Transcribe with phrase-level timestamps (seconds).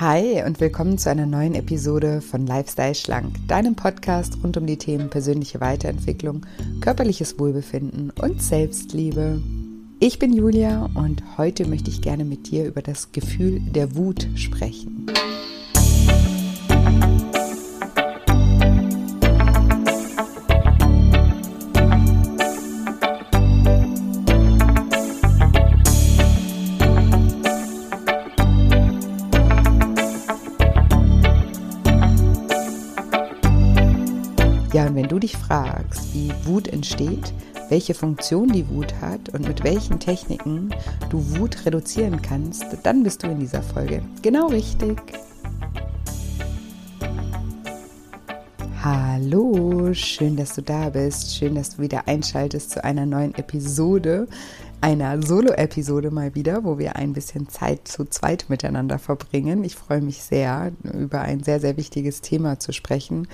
[0.00, 4.78] Hi und willkommen zu einer neuen Episode von Lifestyle Schlank, deinem Podcast rund um die
[4.78, 6.46] Themen persönliche Weiterentwicklung,
[6.80, 9.42] körperliches Wohlbefinden und Selbstliebe.
[9.98, 14.26] Ich bin Julia und heute möchte ich gerne mit dir über das Gefühl der Wut
[14.36, 15.04] sprechen.
[35.60, 37.32] Du dich fragst, wie Wut entsteht,
[37.68, 40.70] welche Funktion die Wut hat und mit welchen Techniken
[41.08, 45.00] du Wut reduzieren kannst, dann bist du in dieser Folge genau richtig.
[48.82, 51.36] Hallo, schön, dass du da bist.
[51.36, 54.26] Schön, dass du wieder einschaltest zu einer neuen Episode,
[54.80, 59.64] einer Solo-Episode mal wieder, wo wir ein bisschen Zeit zu zweit miteinander verbringen.
[59.64, 63.28] Ich freue mich sehr, über ein sehr, sehr wichtiges Thema zu sprechen,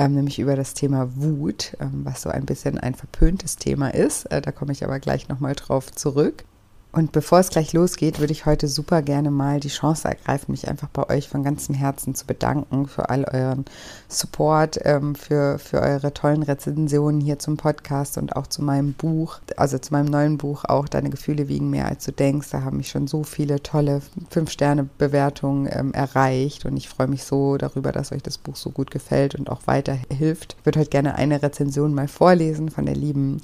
[0.00, 4.24] ähm, nämlich über das Thema Wut, ähm, was so ein bisschen ein verpöntes Thema ist.
[4.32, 6.44] Äh, da komme ich aber gleich nochmal drauf zurück.
[6.92, 10.66] Und bevor es gleich losgeht, würde ich heute super gerne mal die Chance ergreifen, mich
[10.66, 13.64] einfach bei euch von ganzem Herzen zu bedanken für all euren
[14.08, 19.38] Support, ähm, für, für eure tollen Rezensionen hier zum Podcast und auch zu meinem Buch,
[19.56, 22.50] also zu meinem neuen Buch auch Deine Gefühle wiegen mehr als du denkst.
[22.50, 27.56] Da haben mich schon so viele tolle Fünf-Sterne-Bewertungen ähm, erreicht und ich freue mich so
[27.56, 30.56] darüber, dass euch das Buch so gut gefällt und auch weiterhilft.
[30.58, 33.40] Ich würde heute gerne eine Rezension mal vorlesen von der lieben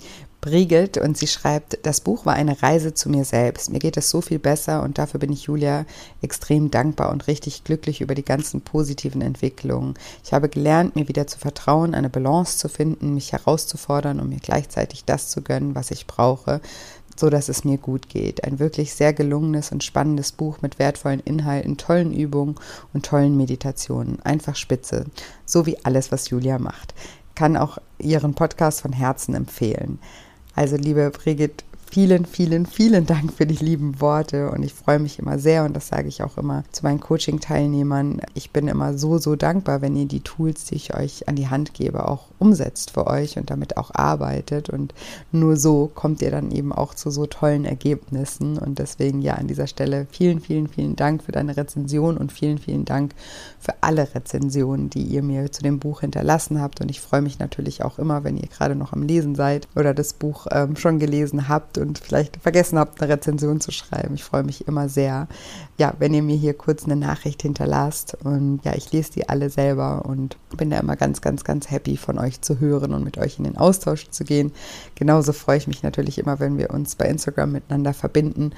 [0.46, 3.68] Brigitte und sie schreibt, das Buch war eine Reise zu mir selbst.
[3.68, 5.84] Mir geht es so viel besser und dafür bin ich Julia
[6.22, 9.94] extrem dankbar und richtig glücklich über die ganzen positiven Entwicklungen.
[10.22, 14.38] Ich habe gelernt, mir wieder zu vertrauen, eine Balance zu finden, mich herauszufordern und mir
[14.38, 16.60] gleichzeitig das zu gönnen, was ich brauche,
[17.16, 18.44] so dass es mir gut geht.
[18.44, 22.54] Ein wirklich sehr gelungenes und spannendes Buch mit wertvollen Inhalten, tollen Übungen
[22.94, 24.22] und tollen Meditationen.
[24.22, 25.06] Einfach spitze.
[25.44, 26.94] So wie alles, was Julia macht.
[27.34, 29.98] Kann auch ihren Podcast von Herzen empfehlen.
[30.56, 35.18] Also liebe Brigitte, vielen, vielen, vielen Dank für die lieben Worte und ich freue mich
[35.18, 38.20] immer sehr und das sage ich auch immer zu meinen Coaching-Teilnehmern.
[38.34, 41.48] Ich bin immer so, so dankbar, wenn ihr die Tools, die ich euch an die
[41.48, 44.94] Hand gebe, auch umsetzt für euch und damit auch arbeitet und
[45.32, 49.46] nur so kommt ihr dann eben auch zu so tollen Ergebnissen und deswegen ja an
[49.46, 53.14] dieser Stelle vielen, vielen, vielen Dank für deine Rezension und vielen, vielen Dank
[53.58, 57.38] für alle Rezensionen, die ihr mir zu dem Buch hinterlassen habt und ich freue mich
[57.38, 60.98] natürlich auch immer, wenn ihr gerade noch am Lesen seid oder das Buch ähm, schon
[60.98, 64.14] gelesen habt und vielleicht vergessen habt, eine Rezension zu schreiben.
[64.14, 65.28] Ich freue mich immer sehr,
[65.78, 69.50] ja, wenn ihr mir hier kurz eine Nachricht hinterlasst und ja, ich lese die alle
[69.50, 73.18] selber und bin da immer ganz, ganz, ganz happy von euch zu hören und mit
[73.18, 74.52] euch in den Austausch zu gehen.
[74.94, 78.52] Genauso freue ich mich natürlich immer, wenn wir uns bei Instagram miteinander verbinden.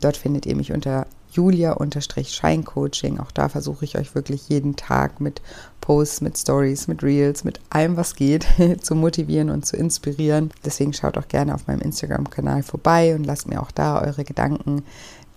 [0.00, 3.20] Dort findet ihr mich unter Julia-Scheincoaching.
[3.20, 5.42] Auch da versuche ich euch wirklich jeden Tag mit
[5.80, 8.46] Posts, mit Stories, mit Reels, mit allem, was geht,
[8.80, 10.50] zu motivieren und zu inspirieren.
[10.64, 14.82] Deswegen schaut auch gerne auf meinem Instagram-Kanal vorbei und lasst mir auch da eure Gedanken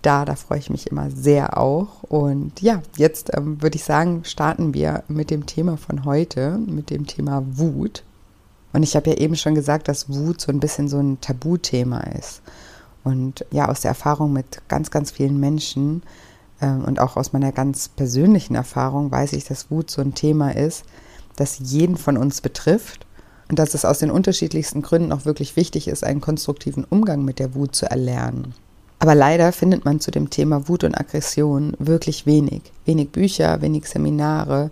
[0.02, 0.24] da.
[0.24, 2.02] Da freue ich mich immer sehr auch.
[2.04, 6.90] Und ja, jetzt ähm, würde ich sagen, starten wir mit dem Thema von heute, mit
[6.90, 8.04] dem Thema Wut.
[8.72, 12.00] Und ich habe ja eben schon gesagt, dass Wut so ein bisschen so ein Tabuthema
[12.00, 12.42] ist.
[13.08, 16.02] Und ja, aus der Erfahrung mit ganz, ganz vielen Menschen
[16.60, 20.54] ähm, und auch aus meiner ganz persönlichen Erfahrung weiß ich, dass Wut so ein Thema
[20.54, 20.84] ist,
[21.36, 23.06] das jeden von uns betrifft
[23.48, 27.38] und dass es aus den unterschiedlichsten Gründen auch wirklich wichtig ist, einen konstruktiven Umgang mit
[27.38, 28.54] der Wut zu erlernen.
[28.98, 32.60] Aber leider findet man zu dem Thema Wut und Aggression wirklich wenig.
[32.84, 34.70] Wenig Bücher, wenig Seminare.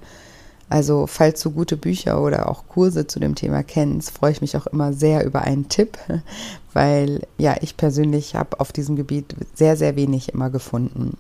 [0.69, 4.57] Also falls du gute Bücher oder auch Kurse zu dem Thema kennst, freue ich mich
[4.57, 5.97] auch immer sehr über einen Tipp,
[6.73, 11.17] weil ja, ich persönlich habe auf diesem Gebiet sehr, sehr wenig immer gefunden.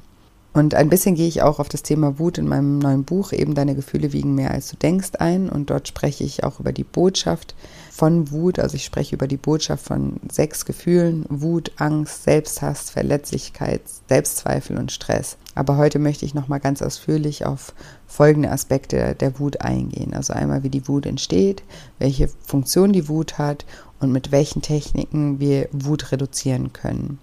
[0.53, 3.55] Und ein bisschen gehe ich auch auf das Thema Wut in meinem neuen Buch, eben
[3.55, 5.51] Deine Gefühle wiegen mehr als du denkst ein.
[5.51, 7.55] Und dort spreche ich auch über die Botschaft
[7.97, 8.59] von Wut.
[8.59, 11.25] Also ich spreche über die Botschaft von sechs Gefühlen.
[11.31, 15.39] Wut, Angst, Selbsthass, Verletzlichkeit, Selbstzweifel und Stress.
[15.55, 17.73] Aber heute möchte ich nochmal ganz ausführlich auf
[18.07, 20.13] folgende Aspekte der Wut eingehen.
[20.13, 21.63] Also einmal, wie die Wut entsteht,
[21.99, 23.65] welche Funktion die Wut hat
[23.99, 27.19] und mit welchen Techniken wir Wut reduzieren können.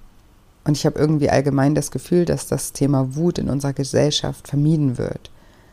[0.64, 4.98] Und ich habe irgendwie allgemein das Gefühl, dass das Thema Wut in unserer Gesellschaft vermieden
[4.98, 5.30] wird.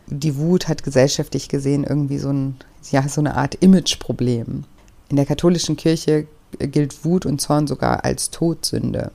[0.08, 2.56] Die Wut hat gesellschaftlich gesehen irgendwie so, ein,
[2.90, 4.64] ja, so eine Art Imageproblem.
[5.10, 6.28] In der katholischen Kirche
[6.58, 9.10] gilt Wut und Zorn sogar als Todsünde.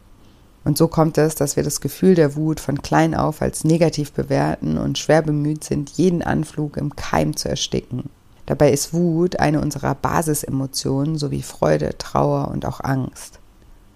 [0.66, 4.12] Und so kommt es, dass wir das Gefühl der Wut von klein auf als negativ
[4.12, 8.10] bewerten und schwer bemüht sind, jeden Anflug im Keim zu ersticken.
[8.46, 13.40] Dabei ist Wut eine unserer Basisemotionen sowie Freude, Trauer und auch Angst.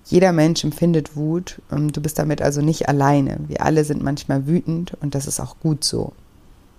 [0.05, 1.61] Jeder Mensch empfindet Wut.
[1.69, 3.39] Du bist damit also nicht alleine.
[3.47, 6.13] Wir alle sind manchmal wütend und das ist auch gut so.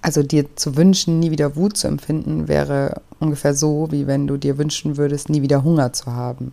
[0.02, 4.36] Also dir zu wünschen, nie wieder Wut zu empfinden, wäre ungefähr so, wie wenn du
[4.36, 6.52] dir wünschen würdest, nie wieder Hunger zu haben.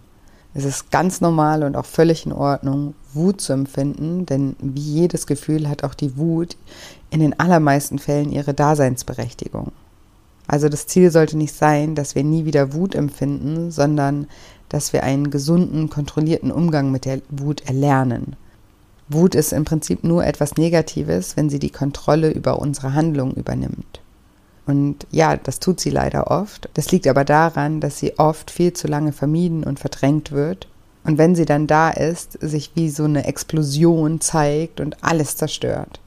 [0.54, 5.28] Es ist ganz normal und auch völlig in Ordnung, Wut zu empfinden, denn wie jedes
[5.28, 6.58] Gefühl hat auch die Wut
[7.10, 9.72] in den allermeisten Fällen ihre Daseinsberechtigung.
[10.48, 14.28] Also das Ziel sollte nicht sein, dass wir nie wieder Wut empfinden, sondern
[14.70, 18.36] dass wir einen gesunden, kontrollierten Umgang mit der Wut erlernen.
[19.10, 24.02] Wut ist im Prinzip nur etwas Negatives, wenn sie die Kontrolle über unsere Handlung übernimmt.
[24.66, 26.70] Und ja, das tut sie leider oft.
[26.74, 30.68] Das liegt aber daran, dass sie oft viel zu lange vermieden und verdrängt wird.
[31.06, 36.02] Und wenn sie dann da ist, sich wie so eine Explosion zeigt und alles zerstört.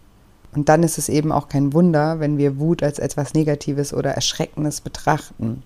[0.55, 4.11] Und dann ist es eben auch kein Wunder, wenn wir Wut als etwas Negatives oder
[4.11, 5.63] Erschreckendes betrachten.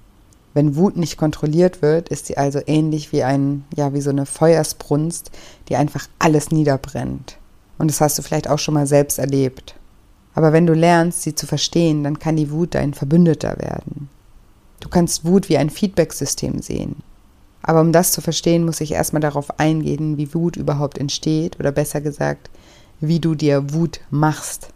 [0.54, 4.24] Wenn Wut nicht kontrolliert wird, ist sie also ähnlich wie ein, ja, wie so eine
[4.24, 5.32] Feuersbrunst,
[5.68, 7.38] die einfach alles niederbrennt.
[7.76, 9.74] Und das hast du vielleicht auch schon mal selbst erlebt.
[10.34, 14.08] Aber wenn du lernst, sie zu verstehen, dann kann die Wut dein Verbündeter werden.
[14.78, 16.96] Du kannst Wut wie ein Feedbacksystem sehen.
[17.62, 21.72] Aber um das zu verstehen, muss ich erstmal darauf eingehen, wie Wut überhaupt entsteht oder
[21.72, 22.50] besser gesagt,
[23.00, 24.68] wie du dir Wut machst.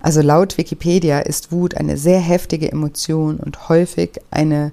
[0.00, 4.72] Also laut Wikipedia ist Wut eine sehr heftige Emotion und häufig eine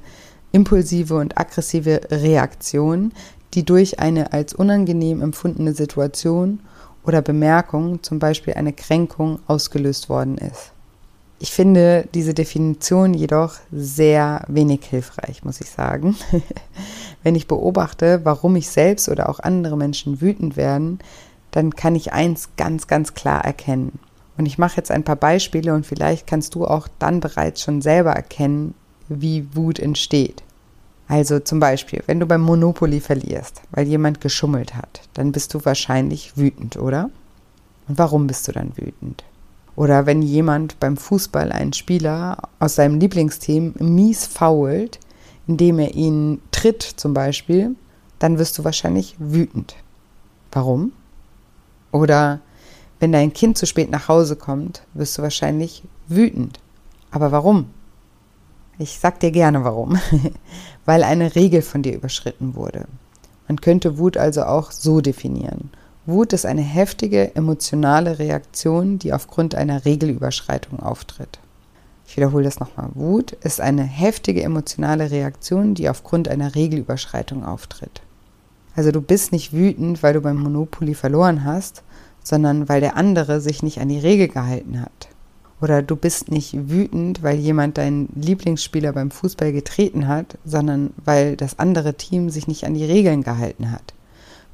[0.52, 3.14] impulsive und aggressive Reaktion,
[3.54, 6.60] die durch eine als unangenehm empfundene Situation
[7.04, 10.72] oder Bemerkung, zum Beispiel eine Kränkung, ausgelöst worden ist.
[11.40, 16.16] Ich finde diese Definition jedoch sehr wenig hilfreich, muss ich sagen.
[17.24, 21.00] Wenn ich beobachte, warum ich selbst oder auch andere Menschen wütend werden,
[21.50, 24.00] dann kann ich eins ganz, ganz klar erkennen.
[24.38, 27.82] Und ich mache jetzt ein paar Beispiele und vielleicht kannst du auch dann bereits schon
[27.82, 28.76] selber erkennen,
[29.20, 30.44] wie Wut entsteht.
[31.08, 35.66] Also zum Beispiel, wenn du beim Monopoly verlierst, weil jemand geschummelt hat, dann bist du
[35.66, 37.10] wahrscheinlich wütend, oder?
[37.88, 39.24] Und warum bist du dann wütend?
[39.76, 45.00] Oder wenn jemand beim Fußball einen Spieler aus seinem Lieblingsteam mies fault,
[45.48, 47.76] indem er ihn tritt zum Beispiel,
[48.20, 49.76] dann wirst du wahrscheinlich wütend.
[50.52, 50.94] Warum?
[51.92, 52.40] Oder
[53.00, 56.60] wenn dein Kind zu spät nach Hause kommt, wirst du wahrscheinlich wütend.
[57.10, 57.66] Aber warum?
[58.82, 60.00] Ich sag dir gerne warum.
[60.86, 62.86] Weil eine Regel von dir überschritten wurde.
[63.48, 65.70] Man könnte Wut also auch so definieren.
[66.08, 71.38] Wut ist eine heftige emotionale Reaktion, die aufgrund einer Regelüberschreitung auftritt.
[72.08, 72.90] Ich wiederhole das nochmal.
[72.96, 78.02] Wut ist eine heftige emotionale Reaktion, die aufgrund einer Regelüberschreitung auftritt.
[78.76, 81.84] Also du bist nicht wütend, weil du beim Monopoly verloren hast,
[82.24, 85.11] sondern weil der andere sich nicht an die Regel gehalten hat.
[85.62, 91.38] Oder du bist nicht wütend, weil jemand deinen Lieblingsspieler beim Fußball getreten hat, sondern weil
[91.38, 93.94] das andere Team sich nicht an die Regeln gehalten hat.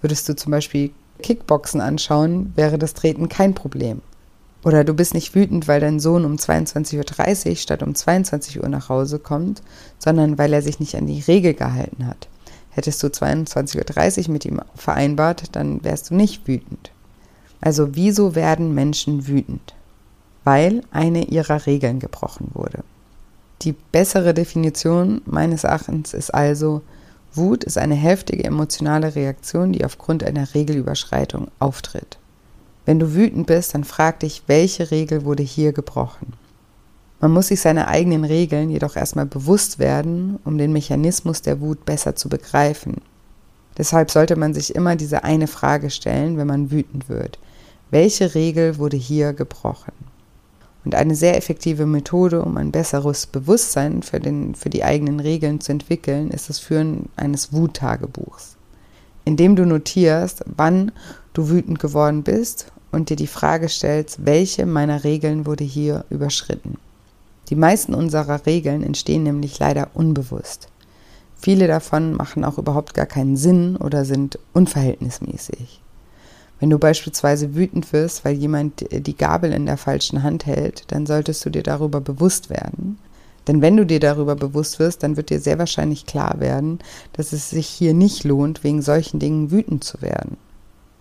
[0.02, 0.92] Würdest du zum Beispiel
[1.24, 4.02] Kickboxen anschauen, wäre das Treten kein Problem.
[4.64, 8.68] Oder du bist nicht wütend, weil dein Sohn um 22.30 Uhr statt um 22 Uhr
[8.68, 9.62] nach Hause kommt,
[9.98, 12.28] sondern weil er sich nicht an die Regel gehalten hat.
[12.70, 16.92] Hättest du 22.30 Uhr mit ihm vereinbart, dann wärst du nicht wütend.
[17.62, 19.74] Also wieso werden Menschen wütend?
[20.48, 22.86] Weil eine ihrer Regeln gebrochen wurde.
[23.64, 26.84] Die bessere Definition meines Erachtens ist also,
[27.34, 32.18] Wut ist eine heftige emotionale Reaktion, die aufgrund einer Regelüberschreitung auftritt.
[32.86, 36.32] Wenn du wütend bist, dann frag dich, welche Regel wurde hier gebrochen?
[37.20, 41.84] Man muss sich seine eigenen Regeln jedoch erstmal bewusst werden, um den Mechanismus der Wut
[41.84, 43.02] besser zu begreifen.
[43.78, 47.38] Deshalb sollte man sich immer diese eine Frage stellen, wenn man wütend wird.
[47.92, 50.07] Welche Regel wurde hier gebrochen?
[50.88, 55.60] Und eine sehr effektive Methode, um ein besseres Bewusstsein für, den, für die eigenen Regeln
[55.60, 58.56] zu entwickeln, ist das Führen eines Wuttagebuchs.
[59.26, 60.94] Indem du notierst, wann
[61.34, 66.78] du wütend geworden bist und dir die Frage stellst, welche meiner Regeln wurde hier überschritten.
[67.50, 70.70] Die meisten unserer Regeln entstehen nämlich leider unbewusst.
[71.36, 75.82] Viele davon machen auch überhaupt gar keinen Sinn oder sind unverhältnismäßig.
[76.60, 81.06] Wenn du beispielsweise wütend wirst, weil jemand die Gabel in der falschen Hand hält, dann
[81.06, 82.98] solltest du dir darüber bewusst werden.
[83.48, 86.80] Denn wenn du dir darüber bewusst wirst, dann wird dir sehr wahrscheinlich klar werden,
[87.14, 90.38] dass es sich hier nicht lohnt, wegen solchen Dingen wütend zu werden.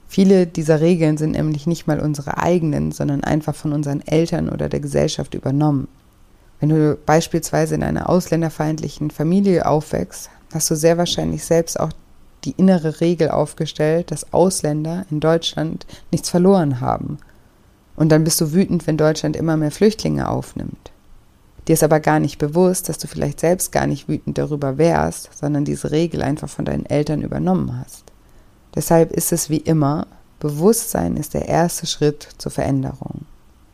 [0.08, 4.68] Viele dieser Regeln sind nämlich nicht mal unsere eigenen, sondern einfach von unseren Eltern oder
[4.68, 5.88] der Gesellschaft übernommen.
[6.60, 11.90] Wenn du beispielsweise in einer ausländerfeindlichen Familie aufwächst, hast du sehr wahrscheinlich selbst auch
[12.46, 17.18] die innere Regel aufgestellt, dass Ausländer in Deutschland nichts verloren haben.
[17.96, 20.92] Und dann bist du wütend, wenn Deutschland immer mehr Flüchtlinge aufnimmt.
[21.66, 25.30] Dir ist aber gar nicht bewusst, dass du vielleicht selbst gar nicht wütend darüber wärst,
[25.36, 28.04] sondern diese Regel einfach von deinen Eltern übernommen hast.
[28.74, 30.06] Deshalb ist es wie immer,
[30.38, 33.22] Bewusstsein ist der erste Schritt zur Veränderung.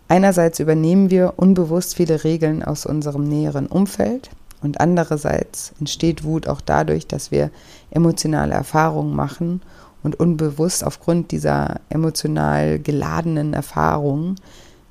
[0.09, 4.31] Einerseits übernehmen wir unbewusst viele Regeln aus unserem näheren Umfeld
[4.62, 7.50] und andererseits entsteht Wut auch dadurch, dass wir
[7.92, 9.62] emotionale Erfahrungen machen
[10.02, 14.37] und unbewusst aufgrund dieser emotional geladenen Erfahrungen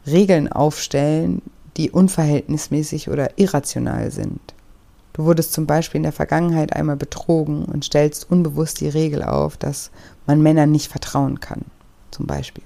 [0.07, 1.41] Regeln aufstellen,
[1.77, 4.39] die unverhältnismäßig oder irrational sind.
[5.13, 9.57] Du wurdest zum Beispiel in der Vergangenheit einmal betrogen und stellst unbewusst die Regel auf,
[9.57, 9.91] dass
[10.25, 11.65] man Männern nicht vertrauen kann,
[12.11, 12.63] zum Beispiel.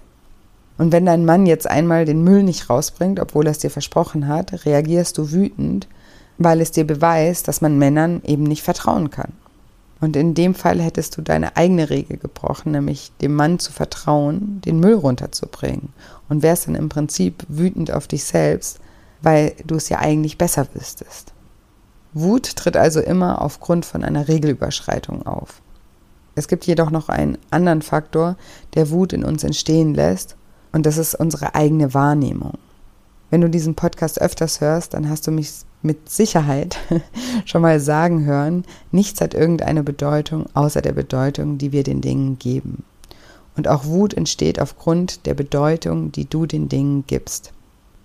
[0.77, 4.27] Und wenn dein Mann jetzt einmal den Müll nicht rausbringt, obwohl er es dir versprochen
[4.27, 5.87] hat, reagierst du wütend,
[6.37, 9.31] weil es dir beweist, dass man Männern eben nicht vertrauen kann.
[10.01, 14.61] Und in dem Fall hättest du deine eigene Regel gebrochen, nämlich dem Mann zu vertrauen,
[14.61, 15.93] den Müll runterzubringen.
[16.27, 18.79] Und wärst dann im Prinzip wütend auf dich selbst,
[19.21, 21.33] weil du es ja eigentlich besser wüsstest.
[22.13, 25.61] Wut tritt also immer aufgrund von einer Regelüberschreitung auf.
[26.35, 28.35] Es gibt jedoch noch einen anderen Faktor,
[28.73, 30.35] der Wut in uns entstehen lässt,
[30.71, 32.57] und das ist unsere eigene Wahrnehmung.
[33.29, 35.51] Wenn du diesen Podcast öfters hörst, dann hast du mich
[35.85, 36.77] mit Sicherheit
[37.45, 42.37] schon mal sagen hören, nichts hat irgendeine Bedeutung außer der Bedeutung, die wir den Dingen
[42.39, 42.83] geben.
[43.55, 47.53] Und auch Wut entsteht aufgrund der Bedeutung, die du den Dingen gibst.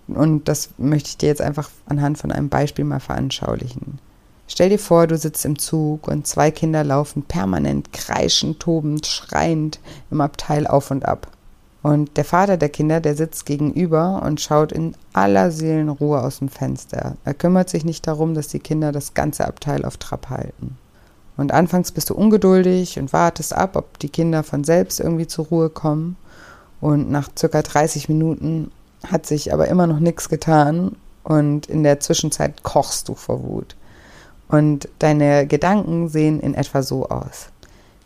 [0.07, 3.99] Und das möchte ich dir jetzt einfach anhand von einem Beispiel mal veranschaulichen.
[4.47, 9.79] Stell dir vor, du sitzt im Zug und zwei Kinder laufen permanent kreischend, tobend, schreiend
[10.09, 11.27] im Abteil auf und ab.
[11.83, 16.49] Und der Vater der Kinder, der sitzt gegenüber und schaut in aller Seelenruhe aus dem
[16.49, 17.17] Fenster.
[17.25, 20.77] Er kümmert sich nicht darum, dass die Kinder das ganze Abteil auf Trab halten.
[21.37, 25.45] Und anfangs bist du ungeduldig und wartest ab, ob die Kinder von selbst irgendwie zur
[25.47, 26.17] Ruhe kommen.
[26.81, 28.71] Und nach circa 30 Minuten
[29.07, 33.75] hat sich aber immer noch nichts getan und in der Zwischenzeit kochst du vor Wut.
[34.47, 37.47] Und deine Gedanken sehen in etwa so aus.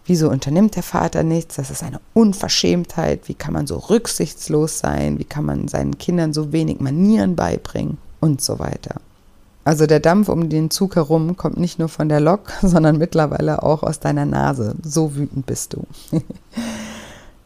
[0.06, 1.56] Wieso unternimmt der Vater nichts?
[1.56, 3.28] Das ist eine Unverschämtheit.
[3.28, 5.18] Wie kann man so rücksichtslos sein?
[5.18, 7.98] Wie kann man seinen Kindern so wenig Manieren beibringen?
[8.20, 9.02] Und so weiter.
[9.66, 13.64] Also der Dampf um den Zug herum kommt nicht nur von der Lok, sondern mittlerweile
[13.64, 14.76] auch aus deiner Nase.
[14.84, 15.88] So wütend bist du.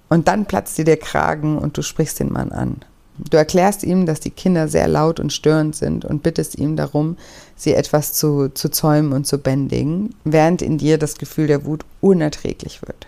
[0.10, 2.82] und dann platzt dir der Kragen und du sprichst den Mann an.
[3.30, 7.18] Du erklärst ihm, dass die Kinder sehr laut und störend sind und bittest ihm darum,
[7.56, 11.84] sie etwas zu, zu zäumen und zu bändigen, während in dir das Gefühl der Wut
[12.00, 13.08] unerträglich wird.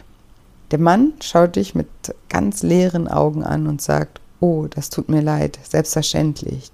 [0.71, 1.87] Der Mann schaut dich mit
[2.29, 6.71] ganz leeren Augen an und sagt, oh, das tut mir leid, selbstverständlich.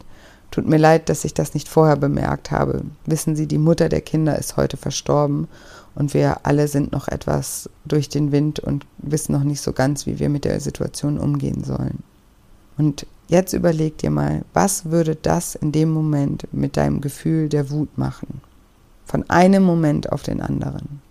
[0.49, 2.81] Tut mir leid, dass ich das nicht vorher bemerkt habe.
[3.05, 5.47] Wissen Sie, die Mutter der Kinder ist heute verstorben
[5.93, 10.05] und wir alle sind noch etwas durch den Wind und wissen noch nicht so ganz,
[10.05, 12.01] wie wir mit der Situation umgehen sollen.
[12.77, 17.69] Und Jetzt überleg dir mal, was würde das in dem Moment mit deinem Gefühl der
[17.69, 18.41] Wut machen?
[19.03, 21.01] Von einem Moment auf den anderen.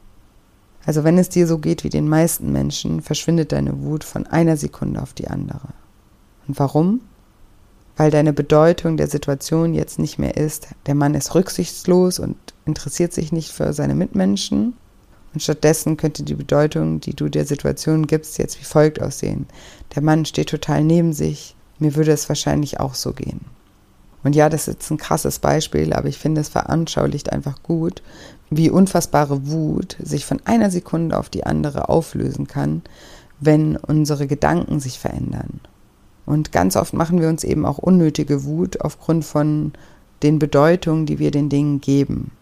[0.87, 4.57] Also wenn es dir so geht wie den meisten Menschen, verschwindet deine Wut von einer
[4.57, 5.69] Sekunde auf die andere.
[6.47, 7.01] Und warum?
[7.97, 13.13] Weil deine Bedeutung der Situation jetzt nicht mehr ist, der Mann ist rücksichtslos und interessiert
[13.13, 14.75] sich nicht für seine Mitmenschen.
[15.35, 19.47] Und stattdessen könnte die Bedeutung, die du der Situation gibst, jetzt wie folgt aussehen.
[19.95, 23.41] Der Mann steht total neben sich, mir würde es wahrscheinlich auch so gehen.
[24.25, 28.03] Und ja, das ist jetzt ein krasses Beispiel, aber ich finde, es veranschaulicht einfach gut,
[28.51, 32.83] wie unfassbare Wut sich von einer Sekunde auf die andere auflösen kann,
[33.39, 35.61] wenn unsere Gedanken sich verändern.
[36.25, 39.73] Und ganz oft machen wir uns eben auch unnötige Wut aufgrund von
[40.23, 42.33] den Bedeutungen, die wir den Dingen geben.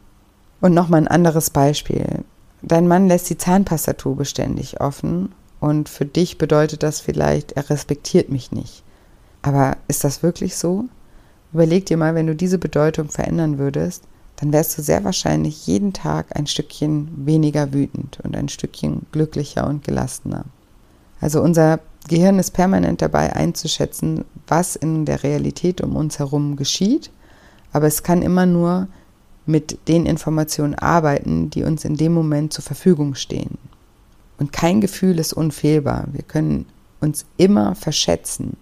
[0.61, 2.25] Und nochmal ein anderes Beispiel.
[2.63, 8.31] Dein Mann lässt die Zahnpastatube ständig offen und für dich bedeutet das vielleicht, er respektiert
[8.31, 8.84] mich nicht.
[9.45, 10.87] Aber ist das wirklich so?
[11.53, 14.05] Überleg dir mal, wenn du diese Bedeutung verändern würdest,
[14.37, 19.67] dann wärst du sehr wahrscheinlich jeden Tag ein Stückchen weniger wütend und ein Stückchen glücklicher
[19.67, 20.47] und gelassener.
[21.21, 27.11] Also unser Gehirn ist permanent dabei einzuschätzen, was in der Realität um uns herum geschieht,
[27.71, 28.89] aber es kann immer nur
[29.45, 33.59] mit den Informationen arbeiten, die uns in dem Moment zur Verfügung stehen.
[34.39, 36.07] Und kein Gefühl ist unfehlbar.
[36.13, 36.65] Wir können
[37.03, 38.57] uns immer verschätzen.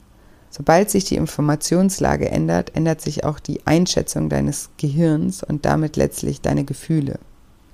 [0.54, 6.42] Sobald sich die Informationslage ändert, ändert sich auch die Einschätzung deines Gehirns und damit letztlich
[6.42, 7.18] deine Gefühle.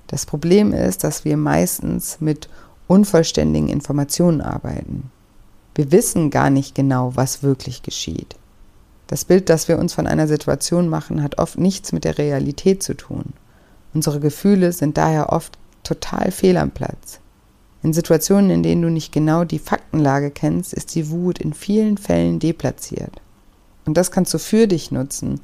[0.07, 2.47] Das Problem ist, dass wir meistens mit
[2.87, 5.11] unvollständigen Informationen arbeiten.
[5.75, 8.37] Wir wissen gar nicht genau, was wirklich geschieht.
[9.07, 12.81] Das Bild, das wir uns von einer Situation machen, hat oft nichts mit der Realität
[12.81, 13.33] zu tun.
[13.93, 17.19] Unsere Gefühle sind daher oft total fehl am Platz.
[17.81, 21.97] In Situationen, in denen du nicht genau die Faktenlage kennst, ist die Wut in vielen
[21.97, 23.21] Fällen deplatziert.
[23.85, 25.41] Und das kannst du für dich nutzen,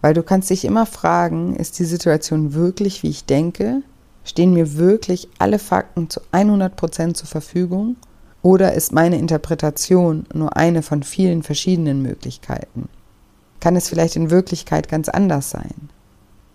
[0.00, 3.82] weil du kannst dich immer fragen, ist die Situation wirklich, wie ich denke?
[4.24, 7.96] Stehen mir wirklich alle Fakten zu 100 Prozent zur Verfügung?
[8.42, 12.88] Oder ist meine Interpretation nur eine von vielen verschiedenen Möglichkeiten?
[13.60, 15.90] kann es vielleicht in Wirklichkeit ganz anders sein?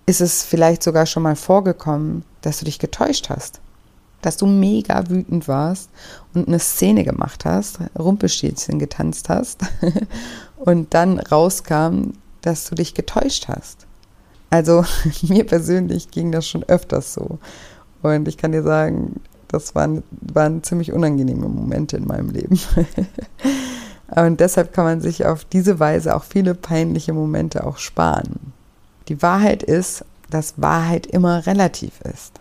[0.07, 3.61] Ist es vielleicht sogar schon mal vorgekommen, dass du dich getäuscht hast?
[4.25, 5.91] Dass du mega wütend warst
[6.33, 9.61] und eine Szene gemacht hast, Rumpelstilzchen getanzt hast
[10.57, 13.85] und dann rauskam, dass du dich getäuscht hast?
[14.49, 14.83] Also
[15.21, 17.37] mir persönlich ging das schon öfters so.
[18.01, 22.59] Und ich kann dir sagen, das waren, waren ziemlich unangenehme Momente in meinem Leben.
[24.15, 28.53] Und deshalb kann man sich auf diese Weise auch viele peinliche Momente auch sparen.
[29.07, 32.39] Die Wahrheit ist, dass Wahrheit immer relativ ist.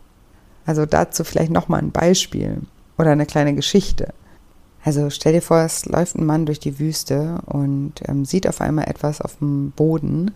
[0.67, 2.63] Also dazu vielleicht nochmal ein Beispiel
[2.99, 4.15] oder eine kleine Geschichte.
[4.85, 8.61] Also stell dir vor, es läuft ein Mann durch die Wüste und ähm, sieht auf
[8.61, 10.33] einmal etwas auf dem Boden,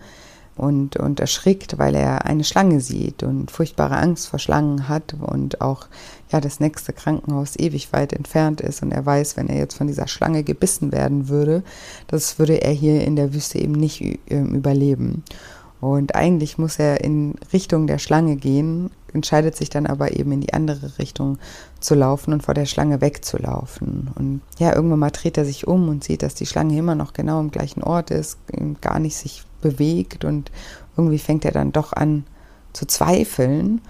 [0.59, 5.61] und, und erschrickt, weil er eine Schlange sieht und furchtbare Angst vor Schlangen hat und
[5.61, 5.87] auch
[6.31, 9.87] ja das nächste Krankenhaus ewig weit entfernt ist und er weiß, wenn er jetzt von
[9.87, 11.63] dieser Schlange gebissen werden würde,
[12.09, 15.23] das würde er hier in der Wüste eben nicht ähm, überleben.
[15.81, 20.41] Und eigentlich muss er in Richtung der Schlange gehen, entscheidet sich dann aber eben in
[20.41, 21.39] die andere Richtung
[21.81, 24.11] zu laufen und vor der Schlange wegzulaufen.
[24.17, 27.13] Und ja, irgendwann mal dreht er sich um und sieht, dass die Schlange immer noch
[27.13, 28.39] genau am gleichen Ort ist,
[28.81, 30.51] gar nicht sich bewegt und
[30.97, 32.25] irgendwie fängt er dann doch an
[32.73, 33.81] zu zweifeln.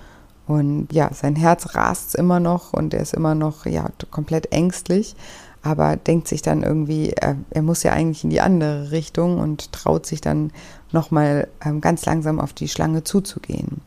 [0.46, 5.14] Und ja, sein Herz rast immer noch und er ist immer noch ja, komplett ängstlich,
[5.62, 9.72] aber denkt sich dann irgendwie, er, er muss ja eigentlich in die andere Richtung und
[9.72, 10.52] traut sich dann
[10.92, 13.80] nochmal ähm, ganz langsam auf die Schlange zuzugehen.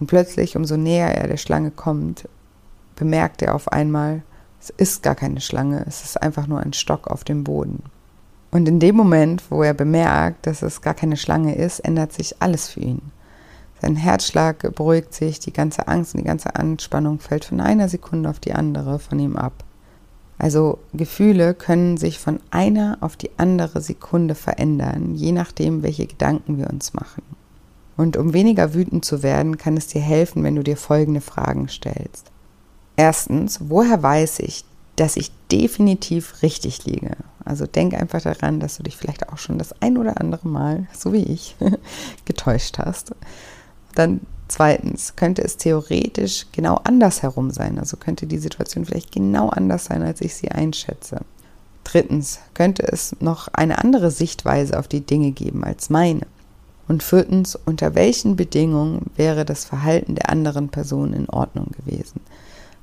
[0.00, 2.28] Und plötzlich, umso näher er der Schlange kommt,
[2.96, 4.22] bemerkt er auf einmal,
[4.60, 7.82] es ist gar keine Schlange, es ist einfach nur ein Stock auf dem Boden.
[8.50, 12.36] Und in dem Moment, wo er bemerkt, dass es gar keine Schlange ist, ändert sich
[12.40, 13.02] alles für ihn.
[13.80, 18.28] Sein Herzschlag beruhigt sich, die ganze Angst und die ganze Anspannung fällt von einer Sekunde
[18.28, 19.64] auf die andere von ihm ab.
[20.38, 26.58] Also Gefühle können sich von einer auf die andere Sekunde verändern, je nachdem, welche Gedanken
[26.58, 27.22] wir uns machen.
[27.96, 31.68] Und um weniger wütend zu werden, kann es dir helfen, wenn du dir folgende Fragen
[31.68, 32.30] stellst.
[32.96, 37.16] Erstens, woher weiß ich, dass ich definitiv richtig liege?
[37.44, 40.86] Also denk einfach daran, dass du dich vielleicht auch schon das ein oder andere Mal,
[40.96, 41.56] so wie ich,
[42.24, 43.12] getäuscht hast.
[43.96, 47.78] Dann zweitens, könnte es theoretisch genau andersherum sein.
[47.78, 51.20] Also könnte die Situation vielleicht genau anders sein, als ich sie einschätze.
[51.84, 56.26] Drittens, könnte es noch eine andere Sichtweise auf die Dinge geben als meine.
[56.86, 62.20] Und viertens, unter welchen Bedingungen wäre das Verhalten der anderen Person in Ordnung gewesen?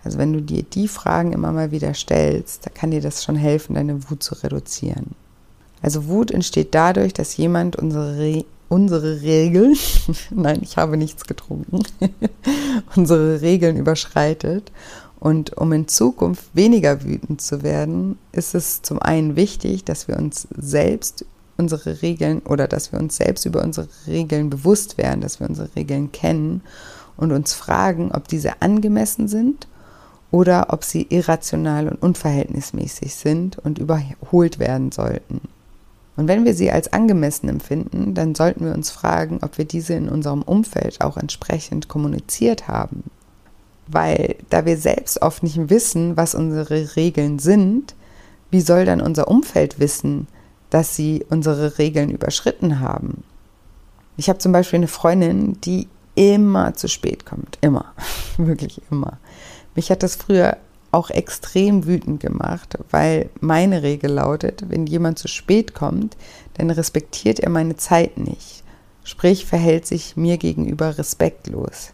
[0.03, 3.35] Also wenn du dir die Fragen immer mal wieder stellst, da kann dir das schon
[3.35, 5.15] helfen, deine Wut zu reduzieren.
[5.81, 9.77] Also Wut entsteht dadurch, dass jemand unsere, Re unsere Regeln,
[10.31, 11.79] nein, ich habe nichts getrunken,
[12.97, 14.73] unsere Regeln überschreitet.
[15.17, 20.17] Und um in Zukunft weniger wütend zu werden, ist es zum einen wichtig, dass wir
[20.17, 21.25] uns selbst
[21.57, 25.73] unsere Regeln oder dass wir uns selbst über unsere Regeln bewusst werden, dass wir unsere
[25.77, 26.61] Regeln kennen
[27.15, 29.69] und uns fragen, ob diese angemessen sind
[30.31, 35.39] oder ob sie irrational und unverhältnismäßig sind und überholt werden sollten.
[36.17, 39.93] Und wenn wir sie als angemessen empfinden, dann sollten wir uns fragen, ob wir diese
[39.93, 43.03] in unserem Umfeld auch entsprechend kommuniziert haben.
[43.87, 47.95] Weil da wir selbst oft nicht wissen, was unsere Regeln sind,
[48.49, 50.27] wie soll dann unser Umfeld wissen,
[50.69, 53.23] dass sie unsere Regeln überschritten haben?
[54.17, 57.57] Ich habe zum Beispiel eine Freundin, die immer zu spät kommt.
[57.61, 57.93] Immer.
[58.37, 59.19] Wirklich immer.
[59.75, 60.57] Mich hat das früher
[60.95, 66.15] auch extrem wütend gemacht, weil meine Regel lautet, wenn jemand zu spät kommt,
[66.55, 68.63] dann respektiert er meine Zeit nicht.
[69.03, 71.91] Sprich, verhält sich mir gegenüber respektlos.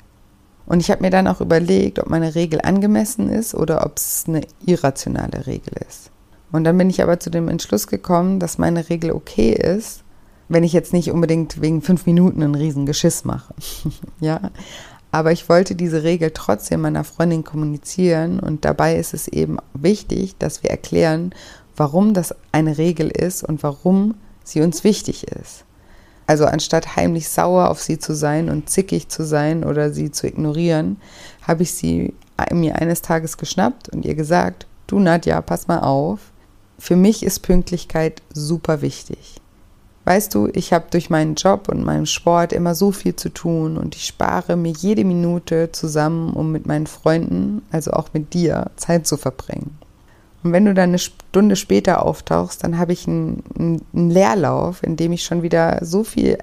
[0.65, 4.25] Und ich habe mir dann auch überlegt, ob meine Regel angemessen ist oder ob es
[4.27, 6.11] eine irrationale Regel ist.
[6.51, 10.03] Und dann bin ich aber zu dem Entschluss gekommen, dass meine Regel okay ist,
[10.47, 13.53] wenn ich jetzt nicht unbedingt wegen fünf Minuten einen riesen Geschiss mache.
[14.19, 14.51] ja,
[15.11, 20.37] aber ich wollte diese Regel trotzdem meiner Freundin kommunizieren und dabei ist es eben wichtig,
[20.37, 21.35] dass wir erklären,
[21.75, 25.65] warum das eine Regel ist und warum sie uns wichtig ist.
[26.27, 30.27] Also anstatt heimlich sauer auf sie zu sein und zickig zu sein oder sie zu
[30.27, 30.97] ignorieren,
[31.41, 32.13] habe ich sie
[32.53, 36.19] mir eines Tages geschnappt und ihr gesagt, du Nadja, pass mal auf,
[36.79, 39.40] für mich ist Pünktlichkeit super wichtig.
[40.03, 43.77] Weißt du, ich habe durch meinen Job und meinen Sport immer so viel zu tun
[43.77, 48.71] und ich spare mir jede Minute zusammen, um mit meinen Freunden, also auch mit dir,
[48.77, 49.77] Zeit zu verbringen.
[50.43, 53.43] Und wenn du dann eine Stunde später auftauchst, dann habe ich einen,
[53.93, 56.39] einen Leerlauf, in dem ich schon wieder so viel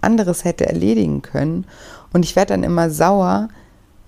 [0.00, 1.64] anderes hätte erledigen können.
[2.12, 3.48] Und ich werde dann immer sauer,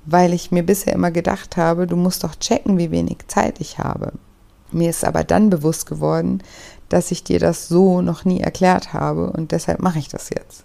[0.07, 3.79] weil ich mir bisher immer gedacht habe, du musst doch checken, wie wenig Zeit ich
[3.79, 4.13] habe.
[4.73, 6.43] Mir ist aber dann bewusst geworden,
[6.89, 10.65] dass ich dir das so noch nie erklärt habe und deshalb mache ich das jetzt.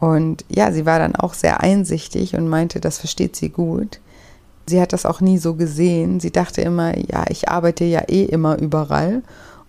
[0.00, 4.00] Und ja, sie war dann auch sehr einsichtig und meinte, das versteht sie gut.
[4.66, 6.18] Sie hat das auch nie so gesehen.
[6.18, 9.22] Sie dachte immer, ja, ich arbeite ja eh immer überall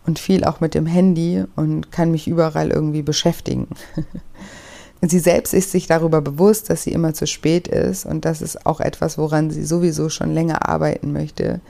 [0.05, 3.67] und viel auch mit dem Handy und kann mich überall irgendwie beschäftigen.
[5.01, 8.65] sie selbst ist sich darüber bewusst, dass sie immer zu spät ist und das ist
[8.65, 11.61] auch etwas, woran sie sowieso schon länger arbeiten möchte,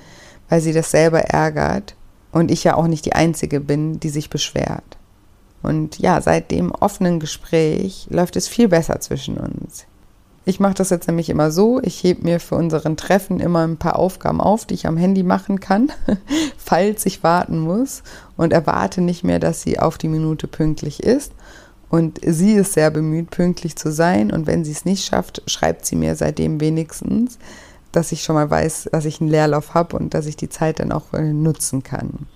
[0.48, 1.96] weil sie das selber ärgert
[2.34, 4.98] und ich ja auch nicht die Einzige bin, die sich beschwert.
[5.62, 9.86] Und ja, seit dem offenen Gespräch läuft es viel besser zwischen uns.
[10.46, 13.78] Ich mache das jetzt nämlich immer so, ich hebe mir für unseren Treffen immer ein
[13.78, 15.90] paar Aufgaben auf, die ich am Handy machen kann,
[16.58, 18.04] falls ich warten muss
[18.36, 21.32] und erwarte nicht mehr, dass sie auf die Minute pünktlich ist.
[21.90, 24.32] Und sie ist sehr bemüht, pünktlich zu sein.
[24.32, 27.38] Und wenn sie es nicht schafft, schreibt sie mir seitdem wenigstens,
[27.94, 30.80] dass ich schon mal weiß, dass ich einen Leerlauf habe und dass ich die Zeit
[30.80, 32.28] dann auch äh, nutzen kann.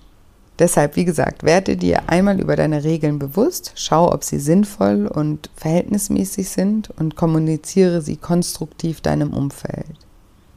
[0.58, 5.50] Deshalb, wie gesagt, werde dir einmal über deine Regeln bewusst, schau, ob sie sinnvoll und
[5.54, 9.86] verhältnismäßig sind und kommuniziere sie konstruktiv deinem Umfeld.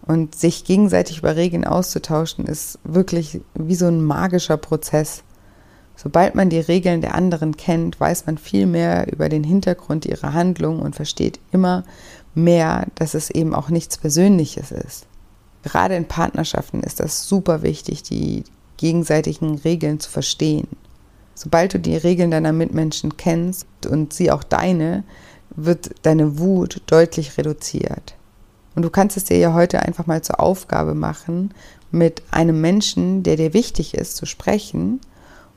[0.08, 5.22] Und sich gegenseitig über Regeln auszutauschen, ist wirklich wie so ein magischer Prozess.
[5.96, 10.34] Sobald man die Regeln der anderen kennt, weiß man viel mehr über den Hintergrund ihrer
[10.34, 11.84] Handlung und versteht immer
[12.34, 15.06] mehr, dass es eben auch nichts Persönliches ist.
[15.64, 18.44] Gerade in Partnerschaften ist das super wichtig, die
[18.78, 20.68] gegenseitigen Regeln zu verstehen.
[21.36, 25.04] Sobald du die Regeln deiner Mitmenschen kennst und sie auch deine,
[25.56, 28.16] wird deine Wut deutlich reduziert.
[28.76, 31.54] Und du kannst es dir ja heute einfach mal zur Aufgabe machen,
[31.92, 35.02] mit einem Menschen, der dir wichtig ist, zu sprechen